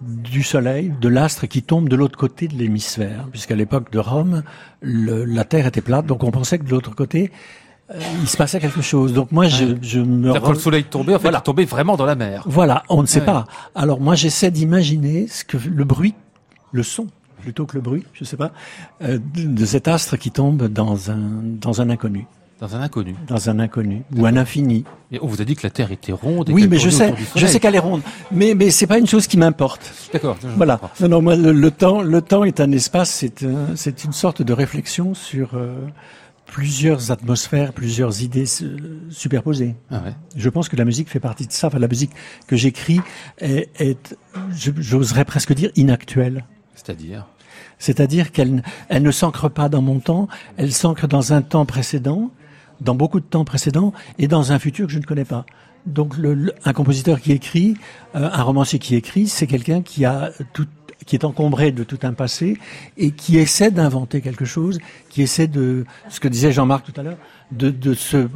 [0.00, 4.42] du soleil, de l'astre qui tombe de l'autre côté de l'hémisphère, puisqu'à l'époque de Rome,
[4.80, 7.32] le- la Terre était plate, donc on pensait que de l'autre côté,
[7.90, 9.12] euh, il se passait quelque chose.
[9.12, 11.38] Donc moi, je, je me quand le soleil tombait, en fait, Voilà.
[11.38, 12.44] il tombait vraiment dans la mer.
[12.46, 13.26] voilà, on ne sait Ouais.
[13.26, 13.46] pas.
[13.74, 16.14] Alors moi, j'essaie d'imaginer ce que le bruit,
[16.70, 17.08] le son,
[17.40, 18.52] plutôt que le bruit, je sais pas,
[19.02, 22.26] euh, de, de cet astre qui tombe dans un dans un inconnu,
[22.60, 23.14] Dans un inconnu.
[23.28, 24.84] dans un inconnu ou un infini.
[25.12, 26.48] Et on vous a dit que la Terre était ronde.
[26.48, 28.02] Et Oui, mais je sais, je sais qu'elle est ronde,
[28.32, 29.92] mais mais c'est pas une chose qui m'importe.
[30.12, 30.36] D'accord.
[30.56, 30.80] Voilà.
[31.00, 34.12] Non, non, moi, le, le temps, le temps est un espace, c'est un- c'est une
[34.12, 35.86] sorte de réflexion sur euh,
[36.46, 38.46] plusieurs atmosphères, plusieurs idées
[39.10, 39.76] superposées.
[39.90, 40.14] Ah ouais.
[40.36, 41.68] Je pense que la musique fait partie de ça.
[41.68, 42.10] Enfin, la musique
[42.48, 43.00] que j'écris
[43.38, 44.16] est, est
[44.54, 46.44] j'oserais presque dire, inactuelle.
[46.74, 47.26] C'est-à-dire?
[47.78, 52.30] C'est-à-dire qu'elle elle ne s'ancre pas dans mon temps, elle s'ancre dans un temps précédent,
[52.80, 55.44] dans beaucoup de temps précédent, et dans un futur que je ne connais pas.
[55.86, 56.14] Donc,
[56.64, 57.76] un compositeur qui écrit,
[58.14, 60.66] euh, un romancier qui écrit, c'est quelqu'un qui a tout,
[61.06, 62.58] qui est encombré de tout un passé
[62.96, 67.02] et qui essaie d'inventer quelque chose, qui essaie de, ce que disait Jean-Marc tout à
[67.02, 67.18] l'heure,
[67.52, 68.28] de, de se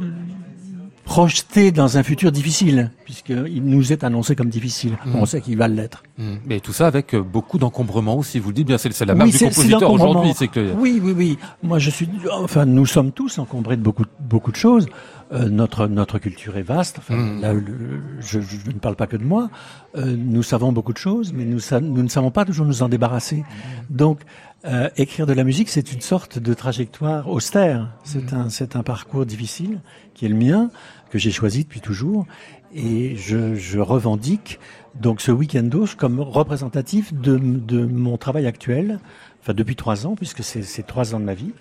[1.05, 4.97] projeter dans un futur difficile, puisqu'il nous est annoncé comme difficile.
[5.05, 5.15] Mm.
[5.15, 6.03] On sait qu'il va l'être.
[6.17, 6.35] Hmm.
[6.45, 8.39] Mais tout ça avec euh, beaucoup d'encombrement aussi.
[8.39, 10.33] Vous le dites bien, c'est la marque Oui, du compositeur aujourd'hui.
[10.49, 11.37] Que Oui, oui, oui.
[11.61, 12.07] Moi, je suis.
[12.31, 14.87] Enfin, nous sommes tous encombrés de beaucoup, beaucoup de choses.
[15.33, 16.97] Euh, notre notre culture est vaste.
[16.99, 17.41] Enfin, Mm.
[17.41, 19.49] là, le- je, je ne parle pas que de moi.
[19.97, 22.89] Euh, nous savons beaucoup de choses, mais nous, nous ne savons pas toujours nous en
[22.89, 23.43] débarrasser.
[23.89, 24.19] Donc,
[24.65, 27.89] euh, écrire de la musique, c'est une sorte de trajectoire austère.
[28.03, 29.81] C'est un c'est un parcours difficile
[30.13, 30.69] qui est le mien,
[31.09, 32.25] que j'ai choisi depuis toujours,
[32.73, 34.59] et je, je revendique
[34.95, 38.99] donc ce week-end d'Auch comme représentatif de, de mon travail actuel,
[39.41, 41.51] enfin depuis trois ans, puisque c'est c'est trois ans de ma vie,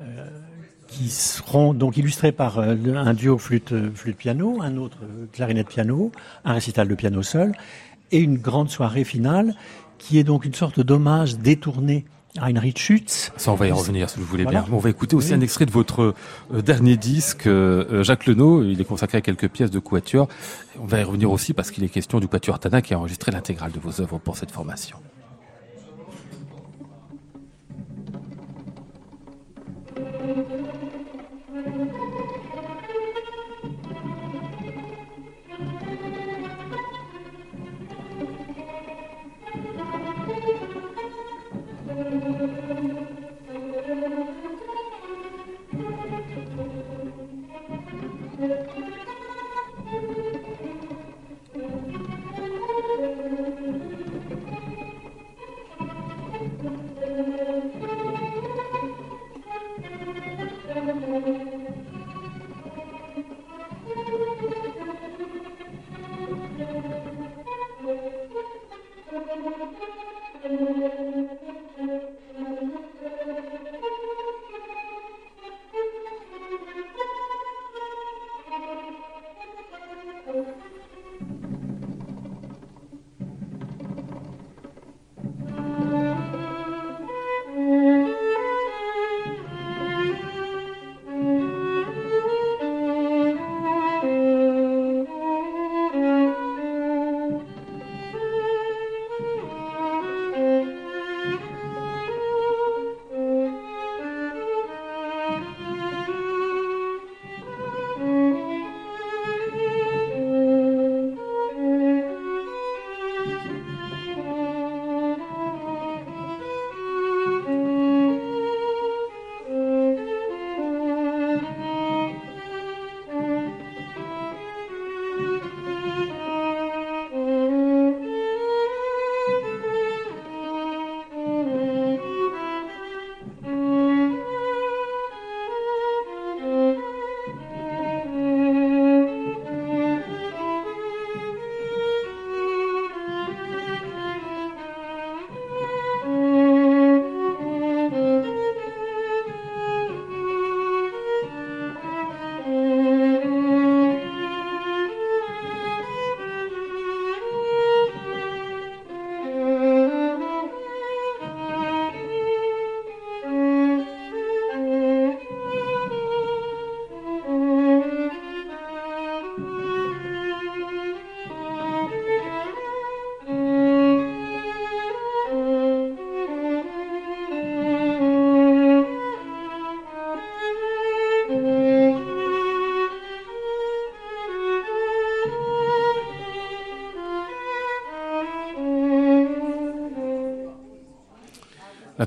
[0.00, 0.26] euh,
[0.88, 5.68] qui seront donc illustrés par euh, un duo flûte, flûte piano, un autre euh, clarinette
[5.68, 6.12] piano,
[6.44, 7.52] un récital de piano seul,
[8.10, 9.54] et une grande soirée finale
[9.98, 12.04] qui est donc une sorte d'hommage détourné
[12.40, 13.30] Heinrich Schütz.
[13.36, 14.64] Ça, on va y revenir, si vous voulez bien.
[14.72, 16.14] On va écouter aussi un extrait de votre
[16.52, 18.64] euh, dernier disque, euh, Jacques Lenot.
[18.64, 20.28] Il est consacré à quelques pièces de Quatuor.
[20.80, 23.32] On va y revenir aussi parce qu'il est question du Quatuor Tana qui a enregistré
[23.32, 24.96] l'intégrale de vos œuvres pour cette formation.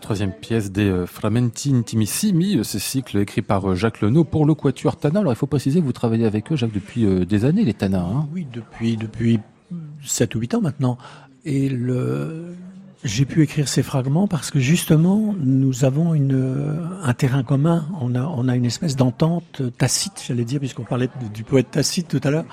[0.05, 4.45] Troisième pièce des euh, Framenti Intimissimi, euh, ce cycle écrit par euh, Jacques Lenot pour
[4.45, 5.21] le Quatuor Tana.
[5.21, 8.01] Alors il faut préciser que vous travaillez avec eux, Jacques, depuis des années, les Tana.
[8.01, 8.27] Hein?
[8.31, 9.39] Oui, depuis, depuis
[10.03, 10.99] 7 ou 8 ans maintenant.
[11.43, 11.75] Et
[13.03, 17.87] j'ai pu écrire ces fragments parce que justement, nous avons une, un terrain commun.
[17.99, 22.07] On a, on a une espèce d'entente tacite, j'allais dire, puisqu'on parlait du poète tacite
[22.07, 22.45] tout à l'heure.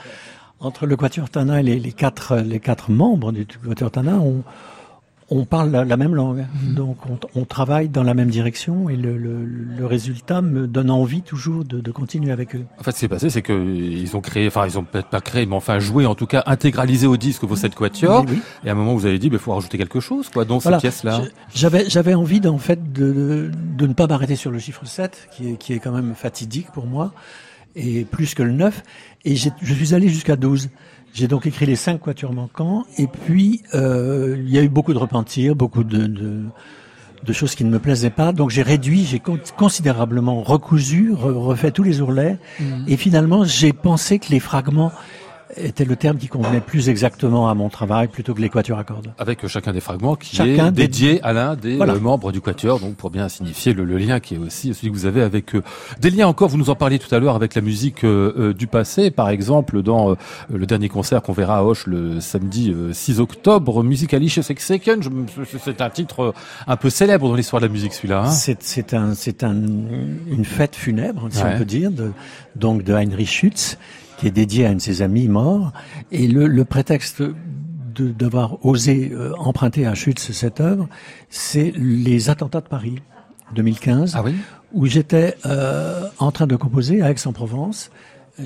[0.59, 4.20] Entre le Quatuor Tana et les, quatre, les quatre membres du Quatuor Tana,
[5.35, 6.74] on parle la, même langue, mhm.
[6.74, 6.99] donc
[7.35, 12.33] on, travaille dans la même direction et le, résultat me donne envie toujours de, continuer
[12.33, 12.64] avec eux.
[12.78, 15.20] En fait, ce qui s'est passé, c'est qu'ils ont créé, enfin ils ont peut-être pas
[15.20, 18.24] créé, mais enfin joué, en tout cas intégralisé au disque vos sept quatuors.
[18.64, 20.61] Et à un moment, vous avez dit, il bah, faut rajouter quelque chose, quoi, dans
[20.61, 21.22] cette pièce-là.
[21.55, 25.51] J'avais j'avais envie, en fait, de, de ne pas m'arrêter sur le chiffre 7, qui
[25.51, 27.12] est, qui est quand même fatidique pour moi,
[27.74, 28.83] et plus que le 9,
[29.24, 30.70] et je suis allé jusqu'à 12.
[31.12, 34.94] J'ai donc écrit les cinq quatuors manquants, et puis euh, il y a eu beaucoup
[34.94, 36.40] de repentir, beaucoup de, de,
[37.22, 38.32] de, choses qui ne me plaisaient pas.
[38.32, 39.20] Donc j'ai réduit, j'ai
[39.56, 42.64] considérablement recousu, refait tous les ourlets, mmh.
[42.88, 44.90] et finalement j'ai pensé que les fragments
[45.57, 49.12] était le terme qui convenait plus exactement à mon travail plutôt que l'équateur à cordes.
[49.18, 52.94] Avec chacun des fragments qui est dédié à l'un des euh, membres du quatuor, donc
[52.94, 55.62] pour bien signifier le, lien qui est aussi celui que vous avez avec eux.
[56.00, 58.55] Des liens encore, vous nous en parliez tout à l'heure avec la musique euh, euh,
[58.55, 60.16] du passé, par exemple dans
[60.50, 65.00] le dernier concert qu'on verra à Hoche le samedi 6 octobre, Musicalische Second,
[65.59, 66.34] c'est un titre
[66.66, 68.24] un peu célèbre dans l'histoire de la musique celui-là.
[68.26, 72.12] Hein c'est un, c'est un, une fête funèbre, si on peut dire, de,
[72.57, 73.76] donc de Heinrich Schütz
[74.23, 75.73] qui est dédié à un de ses amis morts.
[76.12, 80.89] Et le, le prétexte de devoir oser euh, emprunter à Schütz cette œuvre,
[81.29, 83.03] c'est les attentats de Paris
[83.57, 84.37] 2015, ah oui?
[84.73, 87.91] où j'étais euh, en train de composer à Aix-en-Provence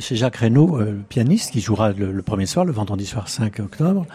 [0.01, 4.07] chez Jacques Reynaud, euh, pianiste, qui jouera le, premier soir, le vendredi soir 5 octobre,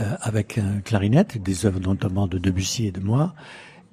[0.00, 3.34] euh, avec un clarinette, des œuvres notamment de Debussy et de moi.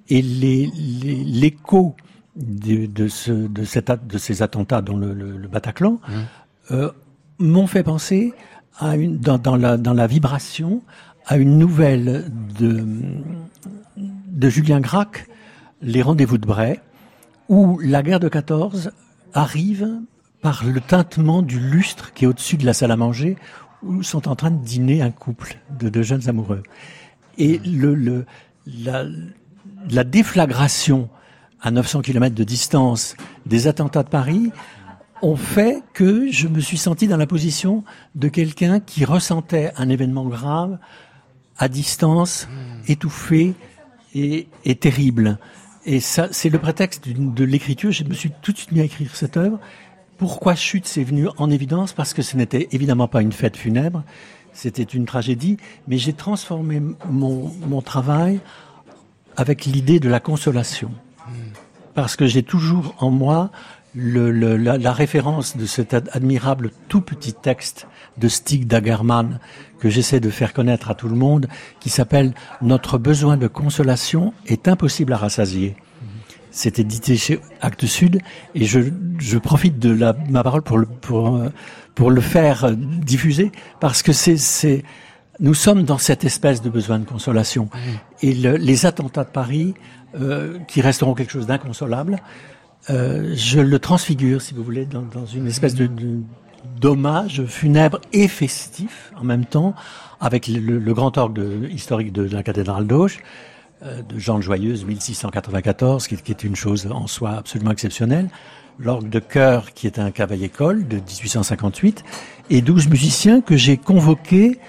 [0.07, 1.97] Et l'écho
[2.37, 3.65] de, de, ce, de,
[4.07, 6.13] de ces attentats dans le, le, Bataclan mmh.
[6.71, 6.91] Euh,
[7.39, 8.33] m'ont fait penser
[8.77, 10.81] à une, dans, dans, la, dans la vibration
[11.25, 12.85] à une nouvelle de,
[13.97, 15.27] de Julien Gracq,
[15.81, 16.79] Les Rendez-vous de Bray,
[17.49, 18.91] où la guerre de 14
[19.33, 19.89] arrive
[20.41, 23.37] par le tintement du lustre qui est au-dessus de la salle à manger,
[23.81, 26.63] où sont en train de dîner un couple de, jeunes amoureux.
[27.37, 28.25] Et le, le,
[28.65, 29.05] la,
[29.89, 31.09] la déflagration
[31.61, 34.51] à 900 km de distance des attentats de Paris
[35.21, 37.83] ont fait que je me suis senti dans la position
[38.15, 40.77] de quelqu'un qui ressentait un événement grave
[41.57, 42.91] à distance, hmm.
[42.91, 43.53] étouffé
[44.13, 45.37] et, et terrible.
[45.85, 47.91] Et ça, c'est le prétexte de l'écriture.
[47.91, 49.59] Je me suis tout de suite mis à écrire cette œuvre.
[50.17, 51.93] Pourquoi Chute s'est venu en évidence?
[51.93, 54.03] Parce que ce n'était évidemment pas une fête funèbre,
[54.53, 55.57] c'était une tragédie,
[55.87, 58.39] mais j'ai transformé mon, mon travail
[59.35, 60.91] avec l'idée de la consolation.
[61.93, 63.51] Parce que j'ai toujours en moi
[63.95, 67.87] le, le, la, la, référence de cet admirable tout petit texte
[68.17, 69.39] de Stig Dagerman
[69.79, 71.47] que j'essaie de faire connaître à tout le monde,
[71.79, 75.75] qui s'appelle Notre besoin de consolation est impossible à rassasier.
[76.51, 78.21] C'est édité chez Actes Sud
[78.53, 78.79] et je,
[79.19, 81.41] je profite de la, ma parole pour le, pour,
[81.95, 84.83] pour le faire diffuser parce que c'est, c'est,
[85.41, 87.69] nous sommes dans cette espèce de besoin de consolation.
[88.21, 89.73] Et le, les attentats de Paris,
[90.17, 92.21] euh, qui resteront quelque chose d'inconsolable,
[92.89, 96.19] euh, je le transfigure, si vous voulez, dans, dans une espèce de, de
[96.79, 99.75] d'hommage funèbre et festif en même temps,
[100.19, 103.19] avec le, le grand orgue historique de, la cathédrale d'Auch,
[103.83, 108.29] euh, de Jean de Joyeuse, 1694, qui, qui, est une chose en soi absolument exceptionnelle,
[108.79, 112.03] l'orgue de chœur, qui est un cavaillé-école de 1858,
[112.49, 114.59] et douze musiciens que j'ai convoqués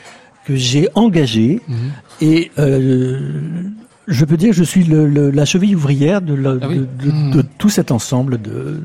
[0.46, 1.90] que j'ai engagé mhm.
[2.20, 3.64] et euh,
[4.07, 6.74] je peux dire que je suis le, le, la cheville ouvrière de, la, ah de,
[6.74, 8.80] de, de, tout cet ensemble de,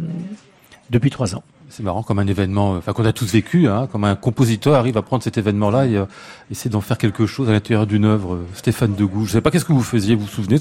[0.89, 1.43] depuis trois ans.
[1.69, 4.97] C'est marrant comme un événement, enfin qu'on a tous vécu, hein, comme un compositeur arrive
[4.97, 6.05] à prendre cet événement-là et euh,
[6.51, 8.39] essayer d'en faire quelque chose à l'intérieur d'une œuvre.
[8.55, 10.57] Stéphane Degout, je sais pas qu'est-ce que vous faisiez, vous vous souvenez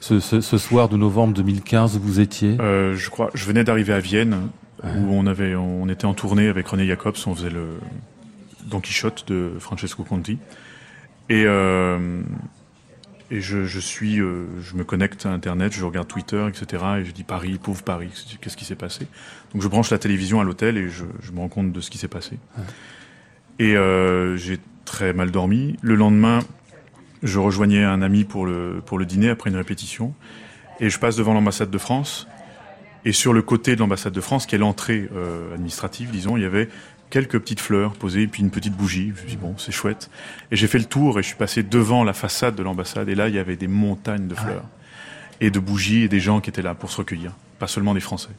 [0.00, 2.56] ce, ce, ce, soir de novembre 2015 où vous étiez?
[2.60, 4.36] Euh, Je crois, je venais d'arriver à Vienne
[4.84, 4.90] ouais.
[4.90, 7.66] où on avait, on était en tournée avec René Jacobs, on faisait le,
[8.66, 10.38] Don Quichotte de Francesco Conti.
[11.30, 12.22] Et, euh,
[13.30, 16.84] et je, je, suis, euh, je me connecte à Internet, je regarde Twitter, etc.
[16.98, 18.10] Et je dis Paris, pauvre Paris,
[18.40, 19.06] qu'est-ce qui s'est passé?
[19.52, 21.90] Donc je branche la télévision à l'hôtel et je, je, me rends compte de ce
[21.90, 22.38] qui s'est passé.
[23.58, 25.76] Et euh, j'ai très mal dormi.
[25.80, 26.40] Le lendemain,
[27.22, 30.14] je rejoignais un ami pour le, pour le dîner après une répétition.
[30.80, 32.26] Et je passe devant l'ambassade de France.
[33.06, 36.42] Et sur le côté de l'ambassade de France, qui est l'entrée euh, administrative, disons, il
[36.42, 36.68] y avait
[37.14, 39.10] quelques petites fleurs posées, et puis une petite bougie.
[39.10, 40.10] Je me suis dit, bon, c'est chouette.
[40.50, 43.08] Et j'ai fait le tour et je suis passé devant la façade de l'ambassade.
[43.08, 44.64] Et là, il y avait des montagnes de fleurs.
[45.40, 47.30] Et de bougies et des gens qui étaient là pour se recueillir.
[47.60, 48.34] Pas seulement des Français.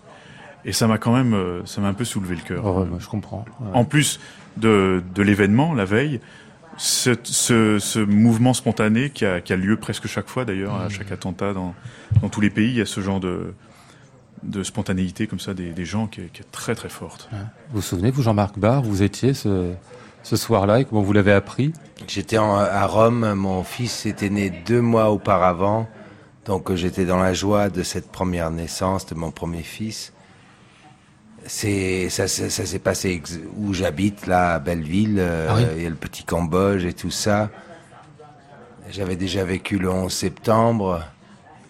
[0.65, 2.65] Et ça m'a quand même, euh, ça m'a un peu soulevé le cœur.
[2.65, 3.45] Oh, ouais, je comprends.
[3.61, 3.69] Ouais.
[3.73, 4.19] En plus
[4.57, 6.19] de, de l'événement, la veille,
[6.75, 10.85] ce, ce, ce, mouvement spontané qui a, qui a lieu presque chaque fois d'ailleurs, mmh.
[10.85, 11.73] à chaque attentat dans,
[12.21, 13.53] dans tous les pays, il y a ce genre de,
[14.43, 17.29] de spontanéité comme ça des, des gens qui est, qui est, très très forte.
[17.31, 17.37] Vous
[17.75, 19.73] vous souvenez, vous Jean-Marc Barr, vous étiez ce,
[20.23, 21.73] ce soir-là et comment vous l'avez appris?
[22.07, 25.87] J'étais à Rome, mon fils était né deux mois auparavant,
[26.45, 30.13] donc j'étais dans la joie de cette première naissance de mon premier fils.
[31.47, 33.21] C'est ça, ça, ça s'est passé
[33.55, 35.63] où j'habite là à Belleville, euh, ah oui.
[35.77, 37.51] il y a le petit Cambodge et tout ça.
[38.89, 41.03] J'avais déjà vécu le 11 septembre.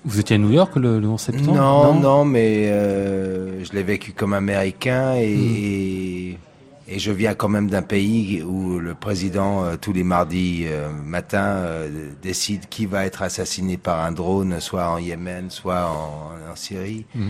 [0.05, 1.55] Vous étiez à New York le, le 11 septembre?
[1.55, 6.91] Non, non, non mais euh, je l'ai vécu comme américain et, mmh.
[6.93, 10.89] et je viens quand même d'un pays où le président, euh, tous les mardis euh,
[10.91, 16.51] matin, euh, décide qui va être assassiné par un drone, soit en Yémen, soit en,
[16.51, 17.05] en Syrie.
[17.15, 17.23] Mmh.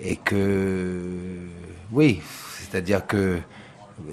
[0.00, 1.00] Et que,
[1.92, 2.20] oui,
[2.60, 3.38] c'est-à-dire que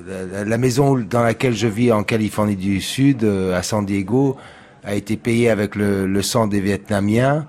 [0.05, 4.37] la, la, maison dans laquelle je vis en Californie du Sud, à San Diego,
[4.83, 7.47] a été payée avec le, le sang des Vietnamiens.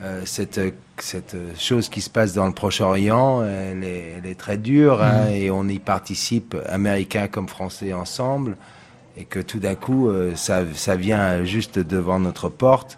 [0.00, 0.60] Euh, cette,
[0.98, 5.32] cette chose qui se passe dans le Proche-Orient, elle, elle, est très dure hein, mmh.
[5.32, 8.56] et on y participe, Américains comme Français ensemble,
[9.16, 12.96] et que tout d'un coup, euh, ça, ça vient juste devant notre porte.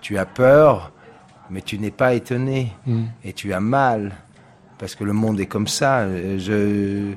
[0.00, 0.92] Tu as peur,
[1.50, 3.02] mais tu n'es pas étonné mmh.
[3.24, 4.14] et tu as mal
[4.78, 6.08] parce que le monde est comme ça.
[6.38, 7.12] Je,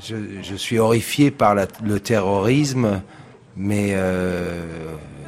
[0.00, 3.00] je, je suis horrifié par la, le terrorisme,
[3.56, 4.60] mais euh,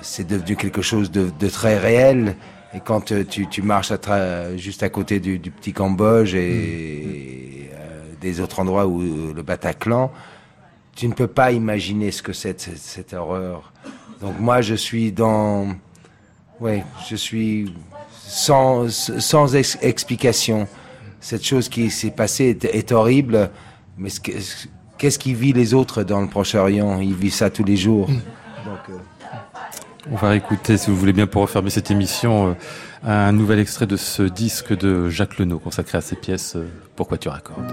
[0.02, 2.36] c'est devenu quelque chose de, de très réel
[2.76, 7.70] et quand euh, tu, tu marches à juste à côté du, du petit Cambodge et,
[7.70, 7.74] mmh.
[7.74, 10.12] euh, des autres endroits où euh, le Bataclan,
[10.94, 13.72] tu ne peux pas imaginer ce que c'est cette, cette horreur.
[14.20, 15.68] Donc moi, je suis dans,
[16.60, 17.74] ouais, je suis,
[18.10, 20.68] sans, sans explication.
[21.20, 23.50] Cette chose qui s'est passée est, horrible,
[23.96, 24.10] mais
[24.98, 27.00] qu'est-ce qui vit les autres dans le Proche-Orient?
[27.00, 28.10] Ils vivent ça tous les jours.
[28.10, 28.20] Mm.
[28.66, 28.98] Euh,
[30.10, 33.86] On va écouter, si vous voulez bien, pour refermer cette émission, euh, un nouvel extrait
[33.86, 37.72] de ce disque de Jacques Lenot consacré à ses pièces euh, Pourquoi tu raccordes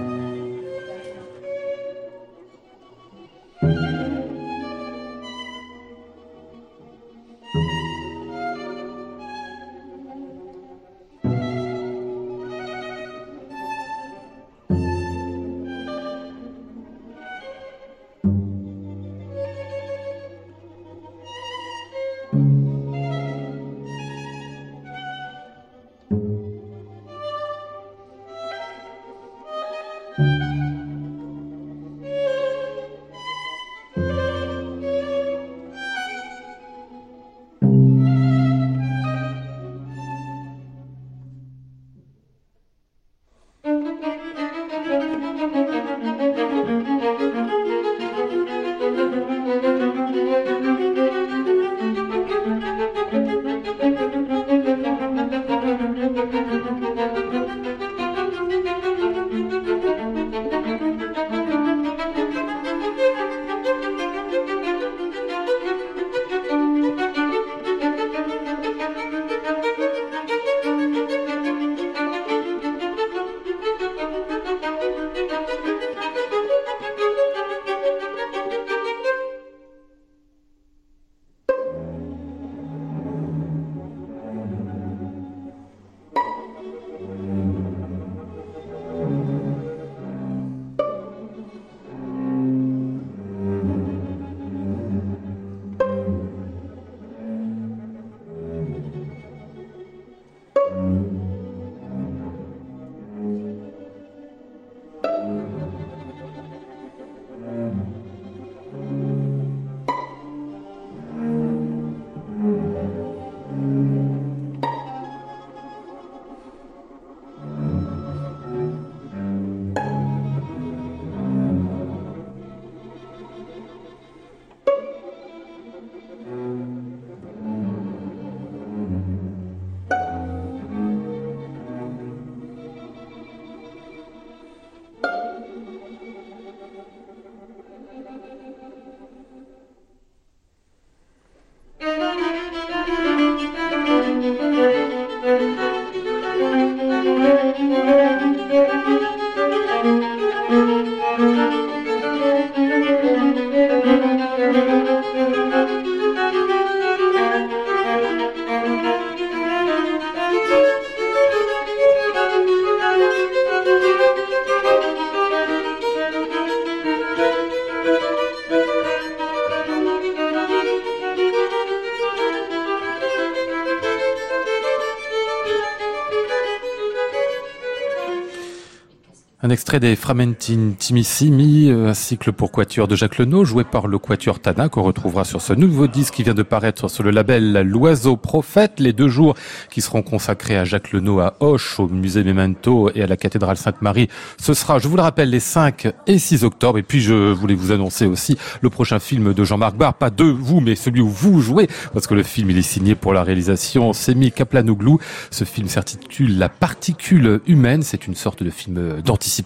[179.54, 184.00] extrait des Framentine Timissimi, euh, un cycle pour quatuor de Jacques Lenot, joué par le
[184.00, 187.62] quatuor Tana, qu'on retrouvera sur ce nouveau disque qui vient de paraître sur le label
[187.62, 188.80] L'Oiseau Prophète.
[188.80, 189.36] Les deux jours
[189.70, 193.56] qui seront consacrés à Jacques Lenot à Hoche, au musée Memento et à la cathédrale
[193.56, 194.10] Sainte-Marie.
[194.42, 196.80] Ce sera, je vous le rappelle, les 5 et 6 octobre.
[196.80, 200.24] Et puis, je voulais vous annoncer aussi le prochain film de Jean-Marc Barr, pas de
[200.24, 203.24] vous, mais celui où vous jouez, parce que le film, il est signé pour la
[203.24, 204.98] réalisation Semi Kaplanoglou.
[205.30, 207.84] Ce film s'intitule La particule humaine.
[207.84, 209.43] C'est une sorte de film d'anticipation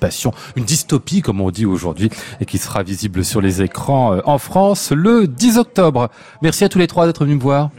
[0.55, 4.37] une dystopie comme on dit aujourd'hui, et qui sera visible sur les écrans euh, en
[4.37, 6.09] France le 10 octobre.
[6.41, 7.69] Merci à tous les trois d'être venus me voir.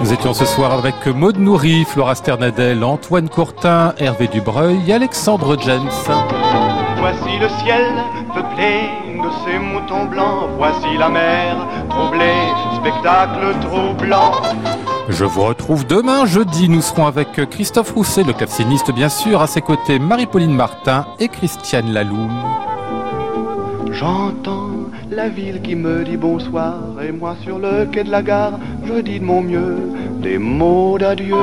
[0.00, 5.56] Nous étions ce soir avec Maude Nourri, Flora Sternadel, Antoine Courtin, Hervé Dubreuil et Alexandre
[5.62, 5.88] James.
[6.98, 7.86] Voici le ciel
[8.34, 11.56] peuplé de ces moutons blancs, voici la mer
[11.88, 14.32] troublée, spectacle troublant.
[15.08, 16.68] Je vous retrouve demain jeudi.
[16.68, 21.28] Nous serons avec Christophe Rousset, le claveciniste bien sûr, à ses côtés Marie-Pauline Martin et
[21.28, 22.30] Christiane Laloum.
[23.90, 24.70] J'entends
[25.10, 26.74] la ville qui me dit bonsoir
[27.06, 29.78] et moi sur le quai de la gare, je dis de mon mieux
[30.20, 31.36] des mots d'adieu.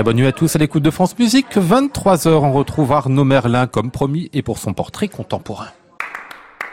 [0.00, 1.58] Très bonne nuit à tous à l'écoute de France Musique.
[1.58, 5.68] 23h, on retrouve Arnaud Merlin comme promis et pour son portrait contemporain.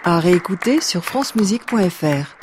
[0.06, 2.37] À réécouter sur francemusique.fr.